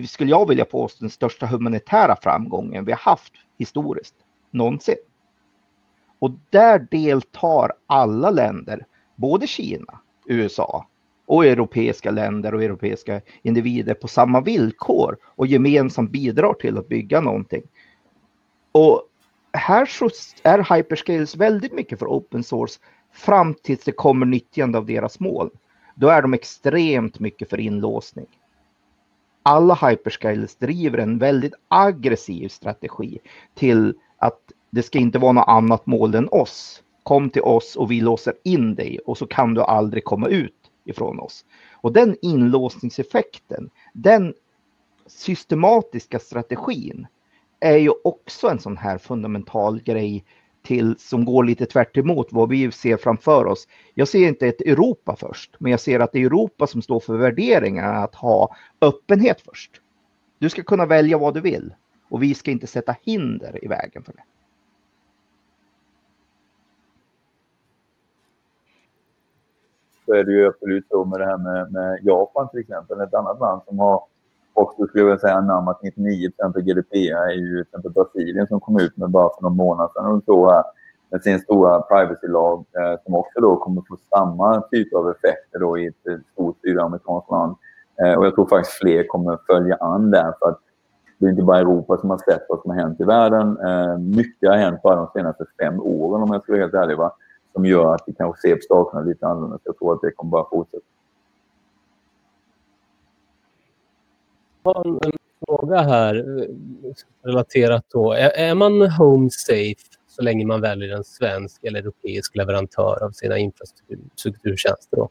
[0.08, 4.16] skulle jag vilja påstå, den största humanitära framgången vi har haft historiskt
[4.52, 4.96] någonsin.
[6.20, 10.88] Och där deltar alla länder, både Kina, USA,
[11.26, 17.22] och europeiska länder och europeiska individer på samma villkor och gemensamt bidrar till att bygga
[17.22, 17.64] någonting.
[18.72, 19.04] Och
[19.54, 20.10] här så
[20.44, 22.80] är hyperscales väldigt mycket för open source
[23.14, 25.50] fram tills det kommer nyttjande av deras mål.
[25.96, 28.28] Då är de extremt mycket för inlåsning.
[29.44, 33.20] Alla hyperscales driver en väldigt aggressiv strategi
[33.56, 36.84] till att det ska inte vara något annat mål än oss.
[37.04, 40.72] Kom till oss och vi låser in dig och så kan du aldrig komma ut
[40.86, 41.46] ifrån oss.
[41.74, 44.34] Och den inlåsningseffekten, den
[45.06, 47.08] systematiska strategin
[47.60, 50.26] är ju också en sån här fundamental grej
[50.64, 53.68] till som går lite tvärt emot vad vi ser framför oss.
[53.94, 57.00] Jag ser inte ett Europa först, men jag ser att det är Europa som står
[57.00, 59.72] för värderingarna att ha öppenhet först.
[60.40, 61.74] Du ska kunna välja vad du vill
[62.10, 64.24] och vi ska inte sätta hinder i vägen för det.
[70.06, 73.14] Så är det ju absolut så med det här med, med Japan till exempel, ett
[73.14, 74.04] annat land som har
[74.54, 78.80] också skulle jag säga anammat 99 av GDPR är ju till exempel Brasilien som kom
[78.80, 80.64] ut med bara för någon månad sedan och så här
[81.10, 85.78] med sin stora privacy-lag eh, som också då kommer få samma typ av effekter då
[85.78, 87.56] i ett stort sydamerikanskt land.
[88.02, 90.62] Eh, och jag tror faktiskt fler kommer följa an där för att
[91.18, 93.58] det är inte bara Europa som har sett vad som har hänt i världen.
[93.58, 96.98] Eh, mycket har hänt bara de senaste fem åren om jag ska vara helt ärlig.
[96.98, 97.16] Va?
[97.54, 99.60] Som gör att vi kanske ser på sakerna lite annorlunda.
[99.64, 100.84] Jag tror att det kommer bara fortsätta.
[104.64, 105.12] har en,
[105.48, 106.46] fråga här eh,
[107.24, 108.14] relaterat då.
[108.14, 113.38] Är, man home safe så länge man väljer en svensk eller europeisk leverantör av sina
[113.38, 114.98] infrastrukturtjänster?
[114.98, 115.10] Då?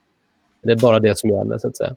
[0.63, 1.97] Det är bara det som gäller, så att säga.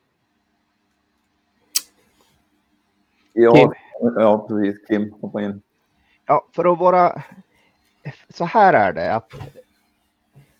[3.33, 4.87] Ja ja precis.
[4.87, 5.61] Kim, hoppa in.
[6.25, 7.21] Ja, för att vara...
[8.29, 9.15] Så här är det.
[9.15, 9.31] att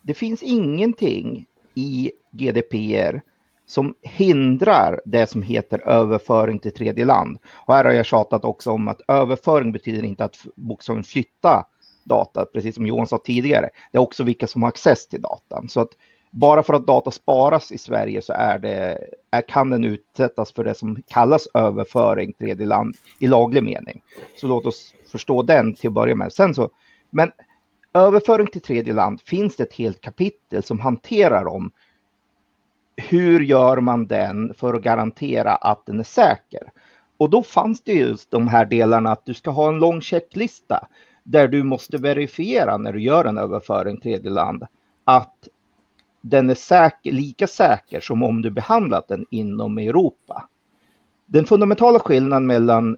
[0.02, 3.22] Det finns ingenting i GDPR
[3.66, 7.38] som hindrar det som heter överföring till tredje land.
[7.52, 11.66] Och här har jag tjatat också om att överföring betyder inte att bokstavligen flytta
[12.04, 13.70] data, precis som Johan sa tidigare.
[13.92, 15.70] Det är också vilka som har access till datan.
[15.70, 15.90] Så att
[16.30, 18.98] bara för att data sparas i Sverige så är det,
[19.32, 24.02] är, kan den utsättas för det som kallas överföring till tredje land i laglig mening.
[24.36, 26.34] Så låt oss förstå den till att börja med.
[26.34, 26.70] Sen så,
[27.10, 27.32] men
[27.94, 31.72] överföring till tredje land finns det ett helt kapitel som hanterar om
[32.96, 36.72] hur gör man den för att garantera att den är säker?
[37.18, 40.88] Och då fanns det just de här delarna att du ska ha en lång checklista
[41.24, 44.64] där du måste verifiera när du gör en överföring till tredje land
[45.04, 45.48] att
[46.22, 50.50] den är säker, lika säker som om du behandlat den inom Europa.
[51.26, 52.98] Den fundamentala skillnaden mellan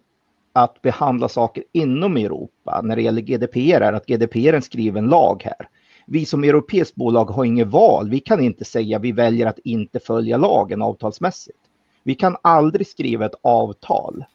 [0.54, 5.06] att behandla saker inom Europa när det gäller GDPR är att GDPR är en skriven
[5.08, 5.68] lag här
[6.12, 8.10] vi som europeiskt bolag har inget val.
[8.10, 11.60] Vi kan inte säga vi väljer att inte följa lagen avtalsmässigt.
[12.04, 14.26] Vi kan aldrig skriva ett avtal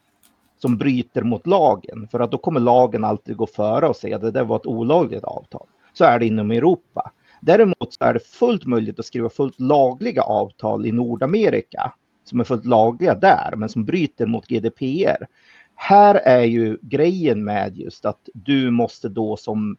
[0.59, 4.23] som bryter mot lagen för att då kommer lagen alltid gå före och säga att
[4.23, 5.67] det där var ett olagligt avtal.
[5.93, 7.11] Så är det inom Europa.
[7.47, 11.93] Däremot så är det fullt möjligt att skriva fullt lagliga avtal i Nordamerika
[12.25, 15.27] som är fullt lagliga där men som bryter mot GDPR.
[15.75, 19.77] Här är ju grejen med just att du måste då som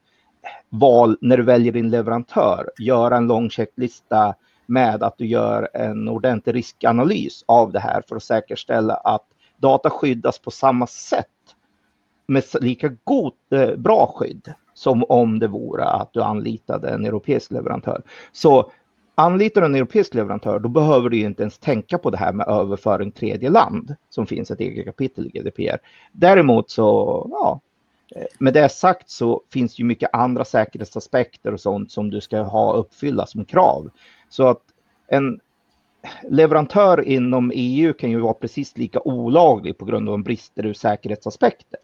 [0.70, 2.70] val när du väljer din leverantör.
[2.80, 8.16] Göra en lång checklista med att du gör en ordentlig riskanalys av det här för
[8.16, 9.26] att säkerställa att
[9.58, 11.28] data skyddas på samma sätt
[12.28, 17.52] med lika god, eh, bra skydd som om det vore att du anlitade en europeisk
[17.52, 18.02] leverantör.
[18.32, 18.72] Så
[19.16, 22.48] anlitar du en europeisk leverantör, då behöver du inte ens tänka på det här med
[22.48, 25.78] överföring tredje land som finns ett eget kapitel i GDPR.
[26.12, 26.84] Däremot så,
[27.32, 27.62] ja,
[28.16, 32.22] eh, med det sagt så finns det ju mycket andra säkerhetsaspekter och sånt som du
[32.22, 33.90] ska ha uppfylla som krav.
[34.30, 34.62] Så att
[35.08, 35.40] en
[36.30, 41.80] leverantör inom EU kan ju vara precis lika olaglig på grund av brister ur säkerhetsaspekter.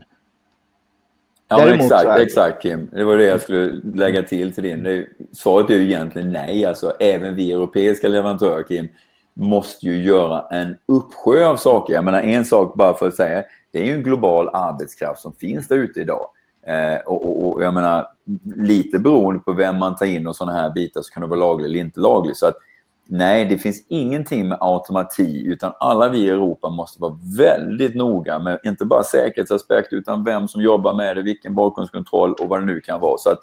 [1.60, 2.20] Ja, exakt, är...
[2.20, 2.90] exakt Kim.
[2.92, 5.06] Det var det jag skulle lägga till till din.
[5.34, 6.66] Svaret är ju egentligen nej.
[6.66, 8.88] Alltså, även vi europeiska leverantörer, Kim,
[9.34, 11.94] måste ju göra en uppsjö av saker.
[11.94, 15.34] Jag menar en sak bara för att säga, det är ju en global arbetskraft som
[15.34, 16.26] finns där ute idag.
[16.68, 18.08] Eh, och, och, och, jag menar,
[18.56, 21.40] lite beroende på vem man tar in och sådana här bitar så kan det vara
[21.40, 22.38] lagligt eller inte lagligt.
[22.38, 22.58] Så att,
[23.06, 28.40] nej, det finns ingenting med automatik utan alla vi i Europa måste vara väldigt noga
[28.40, 32.66] med inte bara säkerhetsaspekt utan vem som jobbar med det, vilken bakgrundskontroll och vad det
[32.66, 33.18] nu kan vara.
[33.18, 33.40] Så att,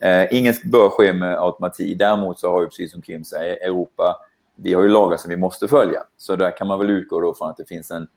[0.00, 1.98] eh, inget bör ske med automatik.
[1.98, 4.16] Däremot så har ju, precis som Kim säger, Europa,
[4.56, 6.00] vi har ju lagar som vi måste följa.
[6.16, 8.08] Så där kan man väl utgå då från att det finns en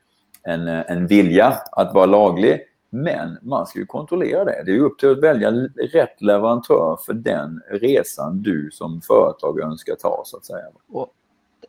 [0.46, 2.60] en, en vilja att vara laglig.
[2.90, 4.62] Men man ska ju kontrollera det.
[4.66, 5.50] Det är upp till att välja
[5.92, 10.64] rätt leverantör för den resan du som företag önskar ta så att säga.
[10.88, 11.12] Och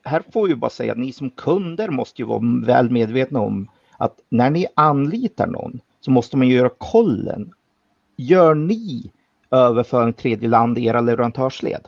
[0.03, 3.67] här får vi bara säga att ni som kunder måste ju vara väl medvetna om
[3.97, 7.53] att när ni anlitar någon så måste man göra kollen.
[8.15, 9.11] Gör ni
[9.51, 11.87] överföring tredje land i era leverantörsled?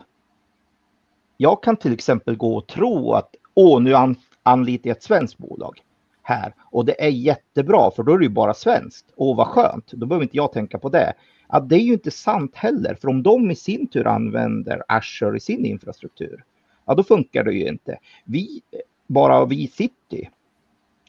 [1.38, 5.82] Jag kan till exempel gå och tro att åh, nu anlitar jag ett svenskt bolag
[6.30, 9.06] här och det är jättebra för då är det ju bara svenskt.
[9.16, 11.14] Åh vad skönt, då behöver inte jag tänka på det.
[11.48, 15.38] Att det är ju inte sant heller, för om de i sin tur använder Azure
[15.38, 16.44] i sin infrastruktur,
[16.86, 17.98] ja då funkar det ju inte.
[18.26, 18.62] Vi,
[19.08, 20.30] bara vi City,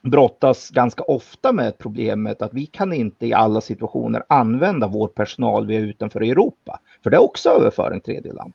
[0.02, 5.66] brottas ganska ofta med problemet att vi kan inte i alla situationer använda vår personal
[5.66, 6.80] vi är utanför Europa.
[7.02, 8.52] För det är också överföring tredje land.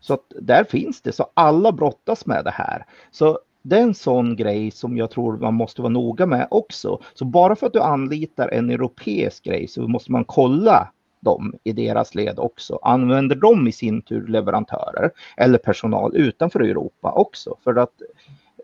[0.00, 2.86] Så att där finns det, så alla brottas med det här.
[3.10, 7.02] Så det är en sån grej som jag tror man måste vara noga med också.
[7.14, 11.72] Så bara för att du anlitar en europeisk grej så måste man kolla dem i
[11.72, 12.78] deras led också.
[12.82, 17.56] Använder de i sin tur leverantörer eller personal utanför Europa också?
[17.64, 18.02] För att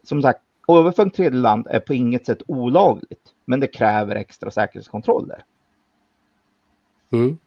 [0.03, 4.51] som sagt, överföring till tredje land är på inget sätt olagligt, men det kräver extra
[4.51, 5.45] säkerhetskontroller.
[7.13, 7.39] Mm.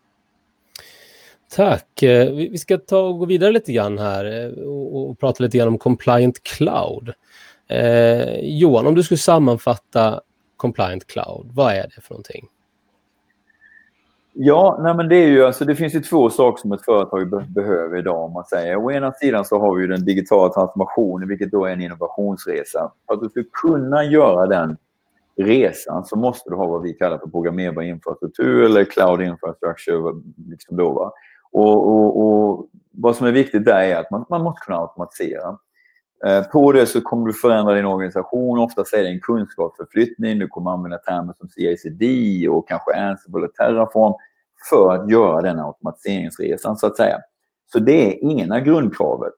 [1.56, 2.04] Tack.
[2.04, 5.58] Eh, vi ska ta och gå vidare lite grann här eh, och, och prata lite
[5.58, 7.14] grann om Compliant Cloud.
[7.68, 10.22] Eh, Johan, om du skulle sammanfatta
[10.58, 12.48] Compliant Cloud, vad är det för någonting?
[14.34, 17.30] Ja, nej men det är ju alltså, det finns ju två saker som ett företag
[17.30, 18.76] be behöver idag om man säger.
[18.76, 22.92] Å ena sidan så har vi den digitala transformationen, vilket då är en innovationsresa.
[23.08, 24.78] För att du ska kunna göra den
[25.38, 30.22] resan så måste du ha vad vi kallar för programmerbar infrastruktur eller cloud infrastructure.
[30.50, 31.12] Liksom då, va?
[31.52, 35.58] Och, och, och, vad som är viktigt där är att man, man måste kunna automatisera.
[36.26, 38.60] Eh, på det så kommer du förändra din organisation.
[38.60, 40.40] Ofta är det en kunskapsförflyttning.
[40.40, 42.04] Du kommer använda termer som CICD
[42.50, 44.14] och kanske Ansible och Terraform
[44.70, 47.20] för att göra den automatiseringsresan så att säga.
[47.74, 49.34] Så det är ena grundkravet.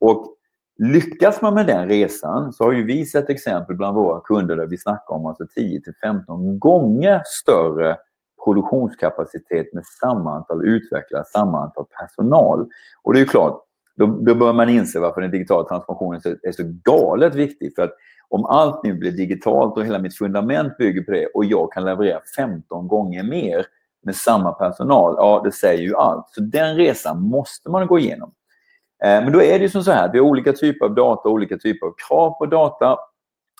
[0.00, 0.34] Och
[0.78, 4.66] lyckas man med den resan så har ju vi sett exempel bland våra kunder där
[4.66, 7.96] vi snackar om alltså 10 15 gånger större
[8.44, 12.68] produktionskapacitet med samma antal utvecklare, samma antal personal.
[13.02, 13.64] Och det är ju klart,
[13.96, 17.74] då, då bör man inse varför den digitala transformationen är så galet viktig.
[17.74, 17.94] För att
[18.28, 21.84] om allt nu blir digitalt och hela mitt fundament bygger på det och jag kan
[21.84, 23.66] leverera 15 gånger mer
[24.02, 26.28] med samma personal, ja det säger ju allt.
[26.28, 28.32] Så den resan måste man gå igenom.
[29.04, 31.28] Eh, men då är det ju som så här, vi har olika typer av data,
[31.28, 32.98] olika typer av krav på data.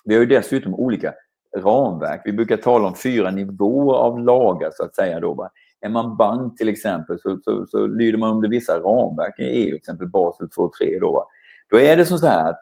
[0.05, 1.15] Vi har ju dessutom olika
[1.57, 2.23] ramverk.
[2.25, 5.21] Vi brukar tala om fyra nivåer av lagar så att säga.
[5.21, 5.49] Då,
[5.81, 9.69] Är man bank till exempel så, så, så lyder man under vissa ramverk i EU,
[9.69, 11.01] till exempel Basel 2.3.
[11.01, 11.27] Då,
[11.71, 12.61] då är det som så här att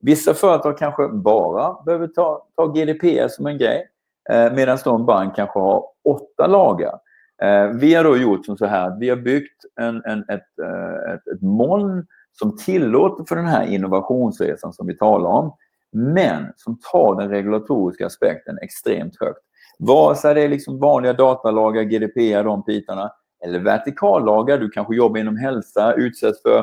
[0.00, 3.88] vissa företag kanske bara behöver ta, ta GDPR som en grej
[4.30, 6.98] eh, medan en bank kanske har åtta lagar.
[7.42, 10.58] Eh, vi har då gjort som så här att vi har byggt en, en, ett,
[10.62, 15.52] eh, ett, ett moln som tillåter för den här innovationsresan som vi talar om
[15.92, 19.40] men som tar den regulatoriska aspekten extremt högt.
[19.78, 23.12] Vare sig det är liksom vanliga datalagar, GDPR, de bitarna,
[23.44, 24.58] eller vertikallagar.
[24.58, 26.58] Du kanske jobbar inom hälsa, utsätts för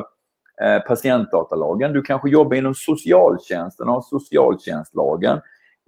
[0.62, 1.92] eh, patientdatalagen.
[1.92, 5.40] Du kanske jobbar inom socialtjänsten, har socialtjänstlagen.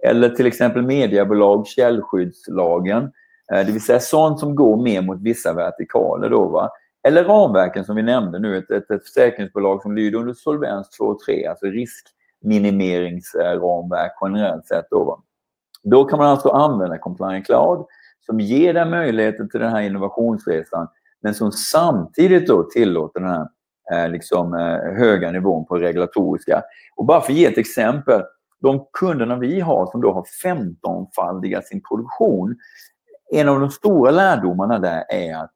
[0.03, 3.03] Eller till exempel mediebolag, källskyddslagen.
[3.53, 6.29] Eh, det vill säga sånt som går mer mot vissa vertikaler.
[6.29, 6.69] Då, va?
[7.07, 11.05] Eller ramverken som vi nämnde nu, ett, ett, ett försäkringsbolag som lyder under Solvens 2
[11.05, 12.07] och 3, alltså risk
[12.41, 14.85] minimeringsramverk generellt sett.
[14.89, 15.23] Då,
[15.83, 17.85] då kan man alltså använda Compliant Cloud
[18.25, 20.87] som ger dig möjligheten till den här innovationsresan
[21.21, 23.47] men som samtidigt då tillåter den här
[23.91, 26.63] eh, liksom, eh, höga nivån på regulatoriska.
[26.95, 28.21] Och bara för att ge ett exempel,
[28.61, 32.55] de kunderna vi har som då har 15-faldigat sin produktion,
[33.31, 35.51] en av de stora lärdomarna där är att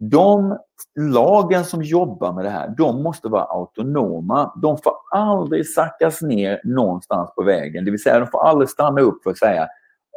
[0.00, 0.58] de
[1.00, 4.52] lagen som jobbar med det här, de måste vara autonoma.
[4.62, 7.84] De får aldrig sackas ner någonstans på vägen.
[7.84, 9.68] Det vill säga, de får aldrig stanna upp för att säga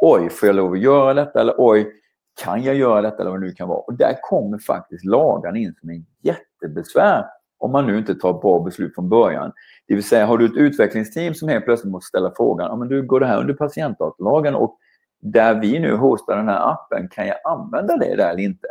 [0.02, 1.42] oj, får jag lov att göra detta?
[1.42, 1.92] Eller oj,
[2.44, 3.18] kan jag göra detta?
[3.18, 3.80] Eller vad det nu kan vara.
[3.80, 7.26] Och där kommer faktiskt lagarna in som en jättebesvär
[7.58, 9.52] om man nu inte tar bra beslut från början.
[9.88, 12.88] Det vill säga, har du ett utvecklingsteam som helt plötsligt måste ställa frågan, ja, men
[12.88, 14.78] du, går det här under patientdatalagen och
[15.22, 18.68] där vi nu hostar den här appen, kan jag använda det där eller inte?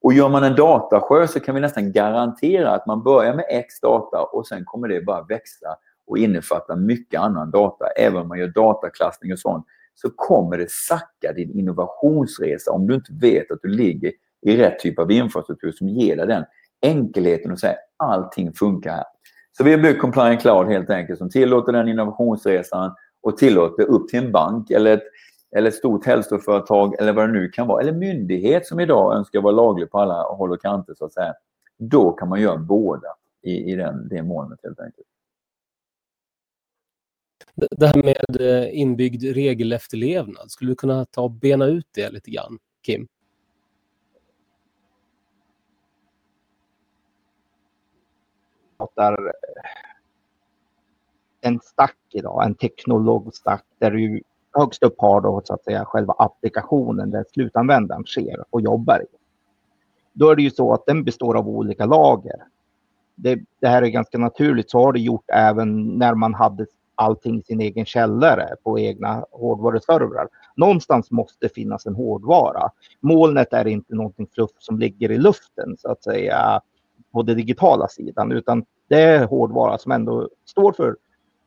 [0.00, 3.80] Och gör man en datasjö så kan vi nästan garantera att man börjar med X
[3.80, 7.86] data och sen kommer det bara växa och innefatta mycket annan data.
[7.86, 12.94] Även om man gör dataklassning och sånt så kommer det sacka din innovationsresa om du
[12.94, 16.44] inte vet att du ligger i rätt typ av infrastruktur som ger dig den
[16.82, 19.04] enkelheten och säga allting funkar här.
[19.52, 24.08] Så vi har byggt Compliant Cloud helt enkelt som tillåter den innovationsresan och tillåter upp
[24.08, 25.04] till en bank eller ett
[25.56, 29.40] eller ett stort hälsoföretag eller vad det nu kan vara, eller myndighet som idag önskar
[29.40, 31.34] vara laglig på alla håll och kanter så att säga.
[31.78, 33.08] Då kan man göra båda
[33.42, 35.06] i, i den, det molnet helt enkelt.
[37.54, 42.30] Det här med eh, inbyggd regelefterlevnad, skulle du kunna ta och bena ut det lite
[42.30, 43.08] grann, Kim?
[48.94, 49.32] Där
[51.40, 54.22] en stack idag, en teknologstack där du
[54.56, 59.16] högst upp har då så att säga själva applikationen där slutanvändaren sker och jobbar i.
[60.12, 62.44] Då är det ju så att den består av olika lager.
[63.14, 67.38] Det, det här är ganska naturligt, så har det gjort även när man hade allting
[67.38, 70.28] i sin egen källare på egna hårdvaruservrar.
[70.56, 72.70] Någonstans måste finnas en hårdvara.
[73.00, 76.60] Molnet är inte någonting fluff som ligger i luften så att säga
[77.12, 80.96] på den digitala sidan utan det är hårdvara som ändå står för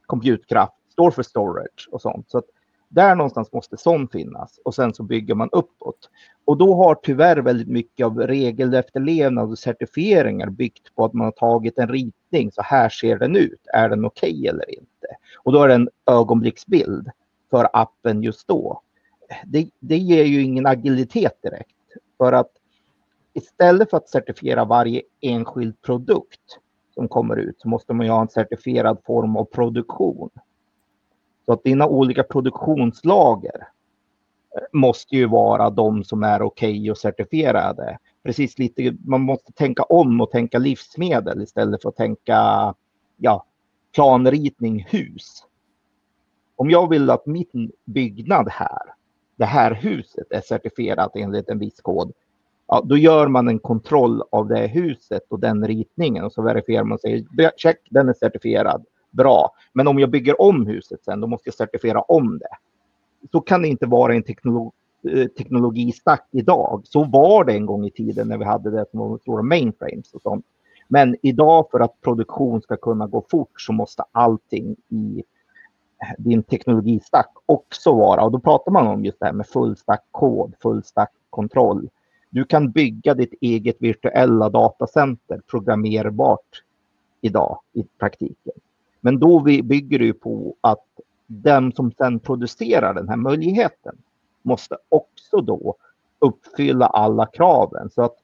[0.06, 2.30] compute-kraft, står för storage och sånt.
[2.30, 2.46] Så att
[2.90, 6.10] där någonstans måste sån finnas och sen så bygger man uppåt.
[6.46, 11.32] Och då har tyvärr väldigt mycket av regelefterlevnad och certifieringar byggt på att man har
[11.32, 12.52] tagit en ritning.
[12.52, 13.62] Så här ser den ut.
[13.74, 15.08] Är den okej okay eller inte?
[15.44, 17.10] Och då är det en ögonblicksbild
[17.50, 18.82] för appen just då.
[19.46, 21.76] Det, det ger ju ingen agilitet direkt.
[22.18, 22.52] För att
[23.34, 26.60] istället för att certifiera varje enskild produkt
[26.94, 30.30] som kommer ut så måste man ju ha en certifierad form av produktion.
[31.50, 33.68] Så att dina olika produktionslager
[34.56, 37.98] eh, måste ju vara de som är okej okay och certifierade.
[38.24, 42.74] Precis lite, man måste tänka om och tänka livsmedel istället för att tänka
[43.18, 43.46] ja,
[43.96, 45.46] planritning hus.
[46.56, 48.94] Om jag vill att min byggnad här,
[49.36, 52.12] det här huset är certifierat enligt en viss kod,
[52.68, 56.84] ja, då gör man en kontroll av det huset och den ritningen och så verifierar
[56.84, 57.28] man sig.
[57.58, 59.52] Check, den är certifierad bra.
[59.74, 62.58] Men om jag bygger om huset sen, då måste jag certifiera om det.
[63.32, 64.72] Så kan det inte vara en teknologi
[65.04, 66.82] eh, teknologistack idag.
[66.84, 70.14] Så var det en gång i tiden när vi hade det som var stora mainframes
[70.14, 70.46] och sånt.
[70.88, 75.24] Men idag för att produktion ska kunna gå fort så måste allting i
[76.02, 80.04] eh, din teknologistack också vara, och då pratar man om just det här med fullstack
[80.12, 81.90] kod, fullstack kontroll.
[82.30, 86.64] Du kan bygga ditt eget virtuella datacenter programmerbart
[87.22, 88.54] idag i praktiken.
[89.02, 90.86] Men då bygger det på att
[91.28, 93.98] den som sedan producerar den här möjligheten
[94.42, 95.76] måste också då
[96.20, 97.90] uppfylla alla kraven.
[97.90, 98.16] Så att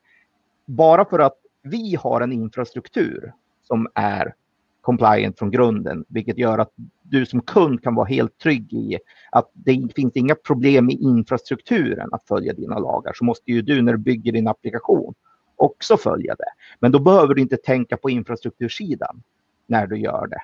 [0.65, 4.35] bara för att vi har en infrastruktur som är
[4.81, 6.71] compliant från grunden, vilket gör att
[7.01, 8.97] du som kund kan vara helt trygg i
[9.31, 13.81] att det finns inga problem i infrastrukturen att följa dina lagar, så måste ju du
[13.81, 15.13] när du bygger din applikation
[15.55, 16.49] också följa det.
[16.79, 19.21] Men då behöver du inte tänka på infrastruktursidan
[19.67, 20.41] när du gör det.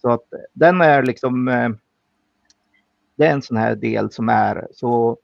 [0.00, 1.68] Så att eh, den är liksom, eh,
[3.16, 5.18] det är en sån här del som är så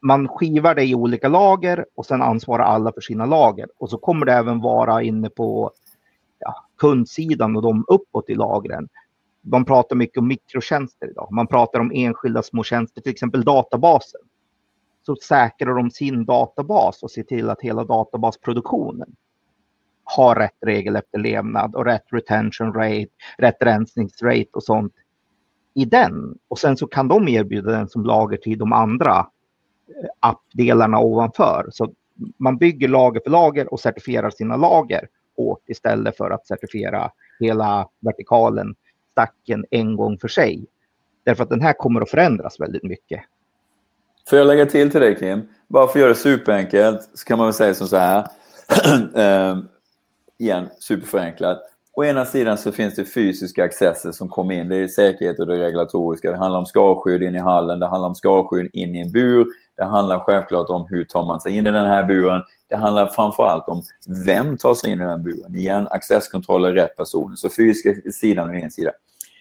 [0.00, 3.68] man skivar det i olika lager och sen ansvarar alla för sina lager.
[3.78, 5.72] Och så kommer det även vara inne på
[6.38, 8.88] ja, kundsidan och de uppåt i lagren.
[9.42, 11.28] Man pratar mycket om mikrotjänster idag.
[11.30, 14.20] Man pratar om enskilda små tjänster, till exempel databasen.
[15.06, 19.16] Så säkrar de sin databas och ser till att hela databasproduktionen
[20.16, 24.92] har rätt regelefterlevnad och rätt retention rate, rätt rensningsrate och sånt
[25.74, 26.38] i den.
[26.48, 29.18] Och sen så kan de erbjuda den som lager till de andra
[29.88, 31.68] eh, appdelarna ovanför.
[31.72, 31.92] Så
[32.36, 37.88] man bygger lager för lager och certifierar sina lager hårt istället för att certifiera hela
[38.00, 38.74] vertikalen,
[39.12, 40.66] stacken en gång för sig.
[41.24, 43.20] Därför att den här kommer att förändras väldigt mycket.
[44.28, 45.48] Får jag lägga till till dig Kim?
[45.68, 48.26] Bara för att göra det superenkelt så kan man väl säga som så här.
[49.16, 49.58] Eh,
[50.40, 51.62] Igen, superförenklat.
[51.92, 54.68] Å ena sidan så finns det fysiska accesser som kommer in.
[54.68, 56.30] Det är säkerhet och det regulatoriska.
[56.30, 59.46] Det handlar om skarskydd in i hallen, det handlar om skarskydd in i en bur.
[59.76, 62.42] Det handlar självklart om hur tar man sig in i den här buren.
[62.68, 63.82] Det handlar framförallt om
[64.26, 65.56] vem tar sig in i den buren.
[65.56, 67.36] Igen, accesskontroller, rätt personer.
[67.36, 68.90] Så fysiska sidan är en sida.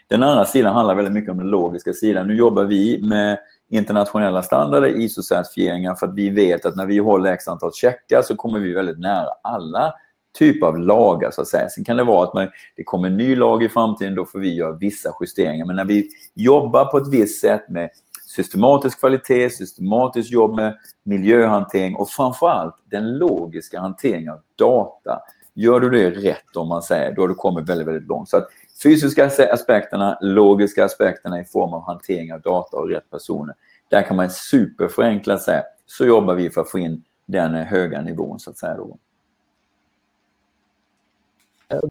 [0.08, 2.28] Den andra sidan handlar väldigt mycket om den logiska sidan.
[2.28, 3.38] Nu jobbar vi med
[3.70, 8.36] internationella standarder, ISO-certifieringar, för att vi vet att när vi håller x antal checkar så
[8.36, 9.94] kommer vi väldigt nära alla
[10.40, 11.70] typ av lagar så att säga.
[11.70, 14.40] Sen kan det vara att man, det kommer en ny lag i framtiden, då får
[14.40, 15.66] vi göra vissa justeringar.
[15.66, 17.90] Men när vi jobbar på ett visst sätt med
[18.36, 25.20] systematisk kvalitet, systematiskt jobb med miljöhantering och framförallt den logiska hanteringen av data.
[25.54, 28.30] Gör du det rätt om man säger, då har du kommit väldigt, väldigt långt.
[28.30, 28.48] Så att
[28.84, 33.56] fysiska aspekterna, logiska aspekterna i form av hantering av data och rätt personer.
[33.90, 38.40] Där kan man superförenklat säga, så jobbar vi för att få in den höga nivån
[38.40, 38.76] så att säga.
[38.78, 38.98] Då.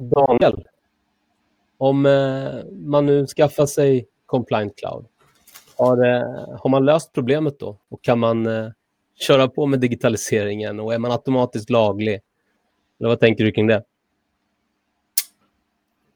[0.00, 0.64] Daniel,
[1.78, 5.06] om eh, man nu skaffar sig Compliant Cloud,
[5.76, 7.78] har, eh, har man löst problemet då?
[7.88, 8.68] Och kan man eh,
[9.20, 12.20] köra på med digitaliseringen och är man automatiskt laglig?
[13.00, 13.84] Eller vad tänker du kring det?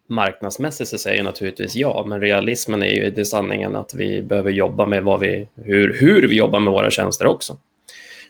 [0.06, 4.50] Marknadsmässigt så säger jag naturligtvis ja, men realismen är ju det sanningen att vi behöver
[4.50, 7.56] jobba med vad vi, hur, hur vi jobbar med våra tjänster också.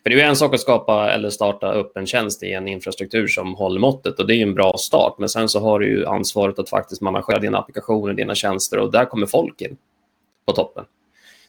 [0.02, 3.26] För det är en sak att skapa eller starta upp en tjänst i en infrastruktur
[3.26, 5.14] som håller måttet och det är en bra start.
[5.18, 8.92] Men sen så har du ju ansvaret att faktiskt managera dina applikationer, dina tjänster och
[8.92, 9.76] där kommer folk in
[10.46, 10.84] på toppen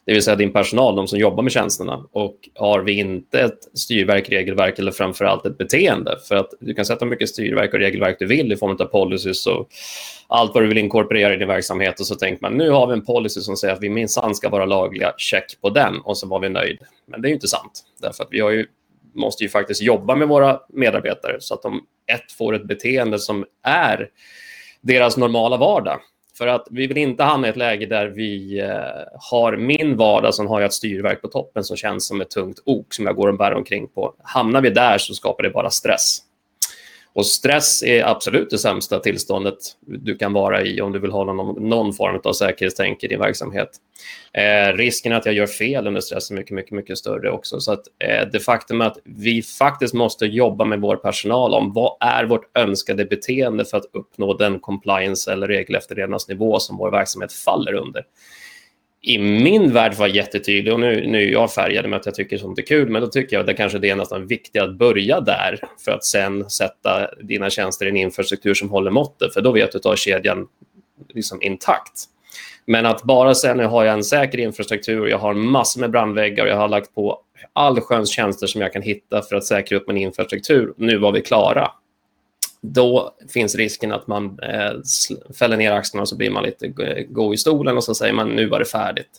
[0.05, 2.05] det vill säga din personal, de som jobbar med tjänsterna.
[2.11, 6.85] Och har vi inte ett styrverk, regelverk eller framförallt ett beteende, för att du kan
[6.85, 9.69] sätta mycket styrverk och regelverk du vill i form av policies och
[10.27, 12.93] allt vad du vill inkorporera i din verksamhet och så tänker man nu har vi
[12.93, 16.27] en policy som säger att vi minsann ska vara lagliga, check på den och så
[16.27, 16.79] var vi nöjd.
[17.05, 18.65] Men det är ju inte sant, därför att vi har ju,
[19.13, 21.81] måste ju faktiskt jobba med våra medarbetare så att de
[22.13, 24.09] ett får ett beteende som är
[24.81, 25.99] deras normala vardag.
[26.37, 28.69] För att vi vill inte hamna i ett läge där vi eh,
[29.31, 32.59] har min vardag som har jag ett styrverk på toppen som känns som ett tungt
[32.65, 34.15] ok som jag går och bär omkring på.
[34.23, 36.19] Hamnar vi där så skapar det bara stress.
[37.15, 41.33] Och stress är absolut det sämsta tillståndet du kan vara i om du vill hålla
[41.33, 43.69] någon, någon form av säkerhetstänk i din verksamhet.
[44.33, 47.59] Eh, risken att jag gör fel under stress är mycket, mycket, mycket större också.
[47.59, 51.97] Så att, eh, det faktum att vi faktiskt måste jobba med vår personal om vad
[51.99, 57.73] är vårt önskade beteende för att uppnå den compliance eller regelefterlevnadsnivå som vår verksamhet faller
[57.73, 58.05] under
[59.05, 62.37] i min värld var jättetydlig och nu, nu är jag färgad med att jag tycker
[62.37, 64.77] sånt är kul, men då tycker jag att det kanske det är nästan viktigt att
[64.77, 69.41] börja där för att sen sätta dina tjänster i en infrastruktur som håller måttet, för
[69.41, 70.47] då vet du att du har kedjan
[71.13, 72.03] liksom intakt.
[72.65, 76.45] Men att bara säga nu har jag en säker infrastruktur, jag har massor med brandväggar
[76.45, 77.19] och jag har lagt på
[77.53, 80.73] allsköns tjänster som jag kan hitta för att säkra upp min infrastruktur.
[80.77, 81.71] Nu var vi klara
[82.65, 84.71] då finns risken att man eh,
[85.39, 86.67] fäller ner axlarna och så blir man lite
[87.09, 89.09] gå i stolen och så säger man nu var det färdigt.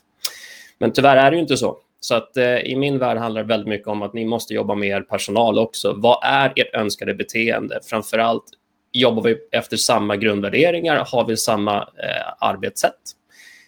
[0.79, 1.79] Men tyvärr är det ju inte så.
[2.01, 4.75] Så att eh, i min värld handlar det väldigt mycket om att ni måste jobba
[4.75, 5.93] med er personal också.
[5.97, 7.81] Vad är ert önskade beteende?
[7.85, 8.45] Framför allt,
[8.93, 11.07] jobbar vi efter samma grundvärderingar?
[11.09, 13.01] Har vi samma eh, arbetssätt?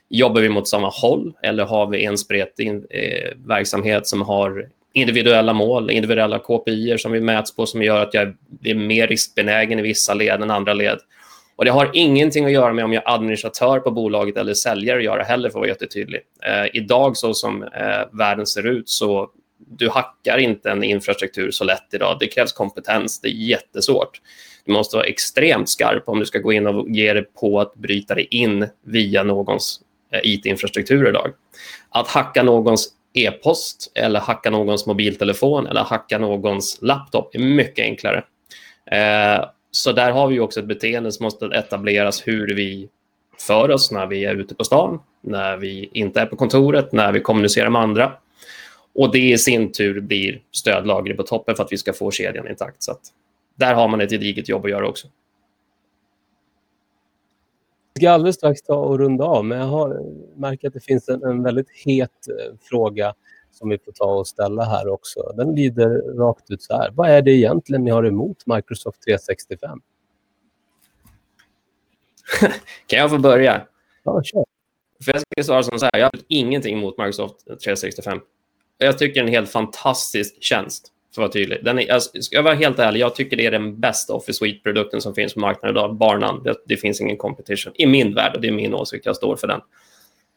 [0.09, 5.53] Jobbar vi mot samma håll eller har vi en spretig eh, verksamhet som har individuella
[5.53, 9.83] mål, individuella KPI som vi mäts på som gör att jag blir mer riskbenägen i
[9.83, 10.99] vissa led än andra led.
[11.57, 14.99] Och Det har ingenting att göra med om jag är administratör på bolaget eller säljare
[14.99, 16.21] att göra heller, för att vara jättetydlig.
[16.47, 17.69] Eh, idag, så som eh,
[18.13, 22.17] världen ser ut, så du hackar inte en infrastruktur så lätt idag.
[22.21, 23.21] Det krävs kompetens.
[23.21, 24.21] Det är jättesvårt.
[24.65, 27.75] Du måste vara extremt skarp om du ska gå in och ge dig på att
[27.75, 29.81] bryta dig in via någons
[30.13, 31.33] eh, IT-infrastruktur idag.
[31.91, 38.25] Att hacka någons e-post eller hacka någons mobiltelefon eller hacka någons laptop är mycket enklare.
[38.91, 42.89] Eh, så där har vi också ett beteende som måste etableras hur vi
[43.39, 47.13] för oss när vi är ute på stan, när vi inte är på kontoret, när
[47.13, 48.13] vi kommunicerar med andra.
[48.95, 52.49] Och det i sin tur blir stödlager på toppen för att vi ska få kedjan
[52.49, 52.83] intakt.
[52.83, 52.93] Så
[53.55, 55.09] där har man ett gediget jobb att göra också.
[57.97, 60.03] Ska alldeles strax ta och runda av, men jag har
[60.37, 63.15] märkt att det finns en, en väldigt het eh, fråga
[63.51, 65.33] som vi får ta och ställa här också.
[65.37, 66.91] Den lyder rakt ut så här.
[66.91, 69.81] Vad är det egentligen ni har emot Microsoft 365?
[72.87, 73.67] kan jag få börja?
[74.05, 74.45] Ja, kör.
[75.05, 76.01] För jag ska svara som så här.
[76.01, 78.21] Jag har ingenting emot Microsoft 365.
[78.79, 81.65] Jag tycker det är en helt fantastisk tjänst för att vara tydlig.
[81.65, 84.39] Den är, alltså, ska jag vara helt ärlig, jag tycker det är den bästa Office
[84.39, 86.43] Suite-produkten som finns på marknaden idag, barnan.
[86.43, 89.37] Det, det, finns ingen competition i min värld och det är min åsikt, jag står
[89.37, 89.61] för den.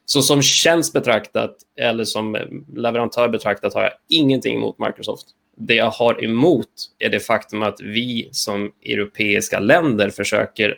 [0.06, 2.38] Så som tjänst betraktat eller som
[2.76, 5.28] leverantör betraktat har jag ingenting emot Microsoft.
[5.58, 6.68] Det jag har emot
[7.00, 10.76] är det faktum att vi som europeiska länder försöker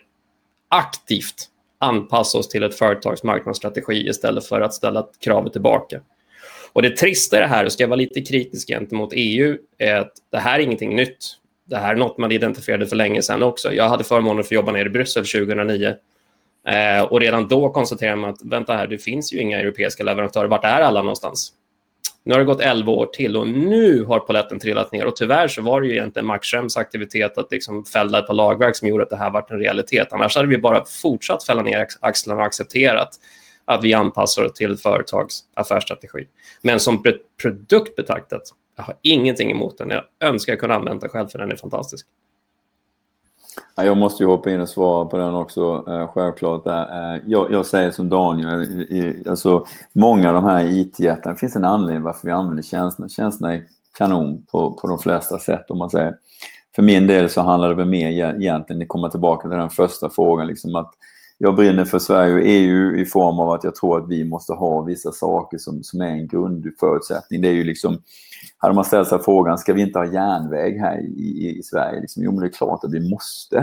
[0.69, 1.47] aktivt
[1.79, 6.01] anpassa oss till ett företags marknadsstrategi istället för att ställa kravet tillbaka.
[6.73, 9.95] Och det trista i det här, och ska jag vara lite kritisk gentemot EU, är
[9.95, 11.37] att det här är ingenting nytt.
[11.65, 13.73] Det här är något man identifierade för länge sedan också.
[13.73, 15.95] Jag hade förmånen att få jobba nere i Bryssel 2009.
[16.67, 20.47] Eh, och redan då konstaterade man att vänta här, det finns ju inga europeiska leverantörer.
[20.47, 21.53] Vart är alla någonstans?
[22.23, 25.05] Nu har det gått 11 år till och nu har poletten trillat ner.
[25.05, 28.33] Och tyvärr så var det ju egentligen Max Schrems aktivitet att liksom fälla ett par
[28.33, 30.07] lagverk som gjorde att det här var en realitet.
[30.11, 33.09] Annars hade vi bara fortsatt fälla ner axlarna och accepterat
[33.65, 36.27] att vi anpassar oss till företags affärsstrategi.
[36.61, 37.03] Men som
[37.41, 38.41] produkt betraktat,
[38.77, 39.89] jag har ingenting emot den.
[39.89, 42.07] Jag önskar jag kunde använda den själv, för den är fantastisk.
[43.75, 46.67] Jag måste ju hoppa in och svara på den också, eh, självklart.
[46.67, 51.55] Eh, eh, jag, jag säger som Daniel, alltså, många av de här IT-jättarna, det finns
[51.55, 53.09] en anledning varför vi använder tjänsterna.
[53.09, 53.63] Tjänsterna är
[53.97, 56.15] kanon på, på de flesta sätt om man säger.
[56.75, 60.09] För min del så handlar det väl mer egentligen, det kommer tillbaka till den första
[60.09, 60.93] frågan, liksom att
[61.43, 64.53] jag brinner för Sverige och EU i form av att jag tror att vi måste
[64.53, 67.41] ha vissa saker som, som är en grundförutsättning.
[67.41, 67.97] Det är ju liksom,
[68.57, 72.01] hade man ställt sig frågan, ska vi inte ha järnväg här i, i Sverige?
[72.01, 73.57] Liksom, jo, men det är klart att vi måste.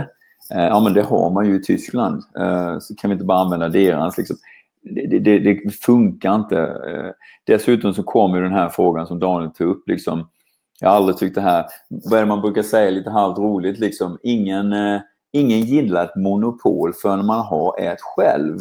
[0.53, 2.23] Eh, ja, men det har man ju i Tyskland.
[2.39, 4.17] Eh, så kan vi inte bara använda deras.
[4.17, 4.35] Liksom.
[4.83, 6.59] Det, det, det, funkar inte.
[6.59, 7.11] Eh,
[7.45, 9.87] dessutom så kommer den här frågan som Daniel tog upp.
[9.87, 10.29] Liksom,
[10.79, 13.79] jag har aldrig tyckt det här, vad är det man brukar säga lite halvt roligt,
[13.79, 15.01] liksom, ingen, eh,
[15.31, 18.59] ingen gillar ett monopol förrän man har ett själv.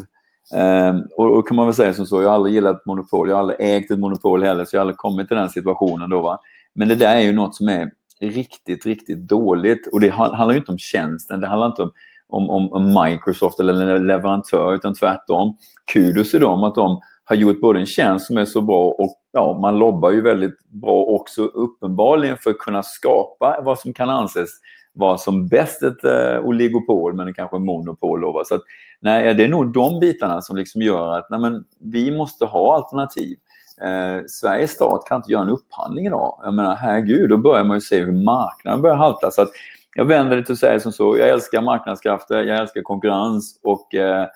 [0.54, 3.36] Um, och, och kan man väl säga som så, jag har aldrig gillat monopol, jag
[3.36, 6.20] har aldrig ägt ett monopol heller, så jag har aldrig kommit till den situationen då.
[6.20, 6.38] Va?
[6.74, 7.90] Men det där är ju något som är
[8.20, 9.88] riktigt, riktigt dåligt.
[9.92, 11.90] Och det handlar ju inte om tjänsten, det handlar inte om,
[12.28, 15.56] om, om, om Microsoft eller en leverantör, utan tvärtom.
[15.92, 19.14] Kudos till dem att de har gjort både en tjänst som är så bra och
[19.32, 24.10] ja, man lobbar ju väldigt bra också uppenbarligen för att kunna skapa vad som kan
[24.10, 24.50] anses
[24.98, 28.20] var som bäst ett eh, oligopol, men kanske monopol.
[28.20, 28.62] Då, så att,
[29.00, 32.74] nej, det är nog de bitarna som liksom gör att nej, men, vi måste ha
[32.74, 33.36] alternativ.
[33.80, 36.40] Eh, Sveriges stat kan inte göra en upphandling idag.
[36.44, 39.30] Jag menar, herregud, då börjar man ju se hur marknaden börjar halta.
[39.30, 39.50] Så att
[39.94, 43.94] jag vänder det till att säga som så, jag älskar marknadskrafter, jag älskar konkurrens och
[43.94, 44.26] eh,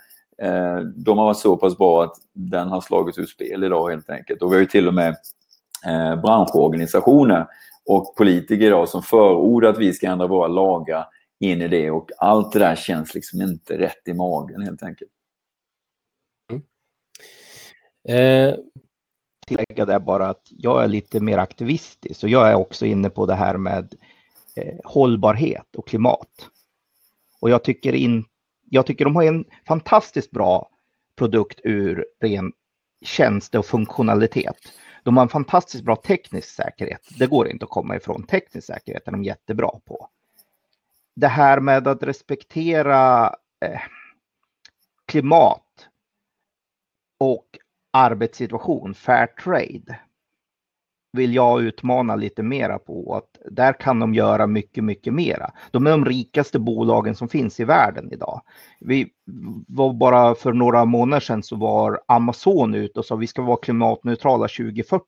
[0.43, 4.11] eh, de har varit så pass bra att den har slagits ur spel idag helt
[4.11, 4.43] enkelt.
[4.43, 5.17] Och vi har ju till och med
[5.87, 7.47] eh, branschorganisationer
[7.87, 11.07] och politiker idag som förordar att vi ska ändra våra lagar
[11.41, 15.11] in i det och allt det där känns liksom inte rätt i magen helt enkelt.
[16.51, 16.62] Mm.
[18.09, 18.57] Eh,
[19.47, 23.26] tillägga där bara att jag är lite mer aktivistisk och jag är också inne på
[23.26, 23.95] det här med
[24.57, 26.49] eh, hållbarhet och klimat.
[27.41, 28.24] Och jag tycker, in,
[28.70, 30.68] jag tycker de har en fantastiskt bra
[31.16, 32.53] produkt ur ren
[33.05, 34.57] tjänste och funktionalitet.
[35.03, 37.09] De har en fantastiskt bra teknisk säkerhet.
[37.19, 38.23] Det går inte att komma ifrån.
[38.23, 40.09] Teknisk säkerhet är de jättebra på.
[41.15, 43.27] Det här med att respektera
[43.65, 43.81] eh,
[45.07, 45.89] klimat
[47.19, 47.59] och
[47.91, 50.01] arbetssituation, fair trade,
[51.13, 55.51] vill jag utmana lite mera på att där kan de göra mycket, mycket mera.
[55.71, 58.43] De är de rikaste bolagen som finns i världen idag.
[58.81, 59.09] Vi
[59.69, 63.57] var bara för några månader sedan så var Amazon ute och sa vi ska vara
[63.57, 65.05] klimatneutrala 2040.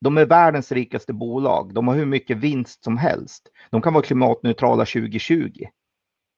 [0.00, 1.74] De är världens rikaste bolag.
[1.74, 3.48] De har hur mycket vinst som helst.
[3.70, 5.52] De kan vara klimatneutrala 2020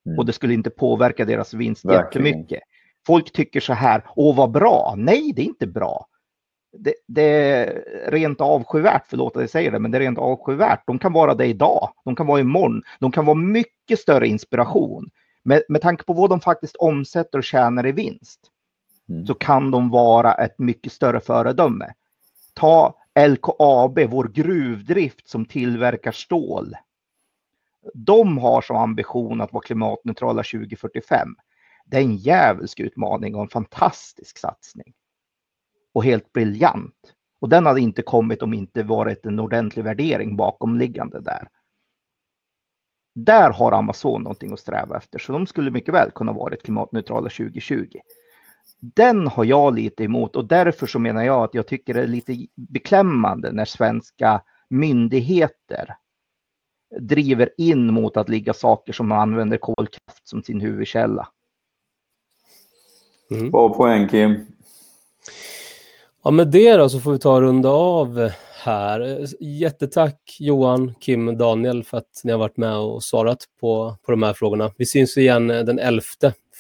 [0.07, 0.19] mm.
[0.19, 2.27] och det skulle inte påverka deras vinst Verkligen.
[2.27, 2.63] jättemycket.
[3.07, 4.95] Folk tycker så här, åh vad bra.
[4.97, 6.07] Nej, det är inte bra
[6.79, 10.83] det, det, är rent avskyvärt, förlåt att jag säger det, men det är rent avskyvärt.
[10.87, 15.11] De kan vara det idag, de kan vara imorgon, de kan vara mycket större inspiration.
[15.43, 18.41] Med, med tanke på vad de faktiskt omsätter och tjänar i vinst
[19.09, 19.27] mm.
[19.27, 21.93] så kan de vara ett mycket större föredöme.
[22.55, 22.95] Ta
[23.29, 26.77] LKAB, vår gruvdrift som tillverkar stål.
[27.95, 31.29] De har som ambition att vara klimatneutrala 2045.
[31.87, 34.95] Det är en djävulsk utmaning och en fantastisk satsning
[35.95, 37.15] och helt briljant.
[37.41, 41.49] Och den hade inte kommit om inte varit en ordentlig värdering bakomliggande där.
[43.15, 47.29] Där har Amazon någonting att sträva efter, så de skulle mycket väl kunna vara klimatneutrala
[47.29, 47.99] 2020.
[48.81, 52.07] Den har jag lite emot och därför så menar jag att jag tycker det är
[52.07, 55.97] lite beklämmande när svenska myndigheter
[57.01, 61.29] driver in mot att ligga saker som använder kolkraft som sin huvudkälla.
[63.31, 63.51] Mm.
[63.51, 64.47] Bra poäng Kim.
[66.27, 68.31] Ja, med det då så får vi ta och runda av
[68.63, 69.27] här.
[69.41, 74.23] Jättetack Johan, Kim, Daniel för att ni har varit med och svarat på, på de
[74.23, 74.73] här frågorna.
[74.77, 76.03] Vi syns igen eh, den 11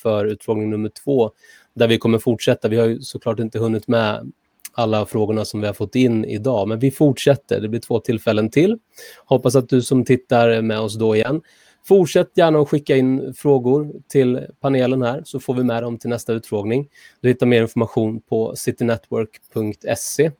[0.03, 1.31] för utfrågning nummer två
[1.75, 2.69] där vi kommer fortsätta.
[2.69, 4.33] Vi har ju såklart inte hunnit med
[4.73, 7.61] alla frågorna som vi har fått in idag, men vi fortsätter.
[7.61, 8.79] Det blir två tillfällen till.
[9.25, 11.41] Hoppas att du som tittar är med oss då igen.
[11.87, 16.11] Fortsätt gärna att skicka in frågor till panelen här så får vi med dem till
[16.11, 16.89] nästa utfrågning.
[17.21, 20.31] Du hittar mer information på citynetwork.se.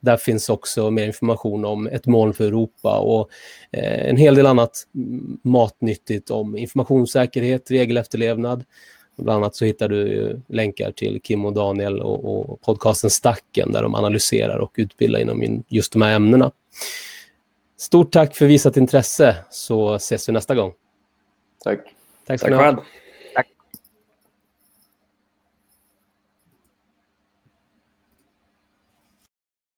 [0.00, 3.28] Där finns också mer information om ett moln för Europa och
[3.70, 4.86] eh, en hel del annat
[5.42, 8.64] matnyttigt om informationssäkerhet, regelefterlevnad.
[9.16, 13.82] Bland annat så hittar du länkar till Kim och Daniel och, och podcasten Stacken där
[13.82, 16.52] de analyserar och utbildar inom just de här ämnena.
[17.78, 20.72] Stort tack för visat intresse så ses vi nästa gång.
[21.64, 21.94] Tack.
[22.26, 22.84] Tack ska ni ha.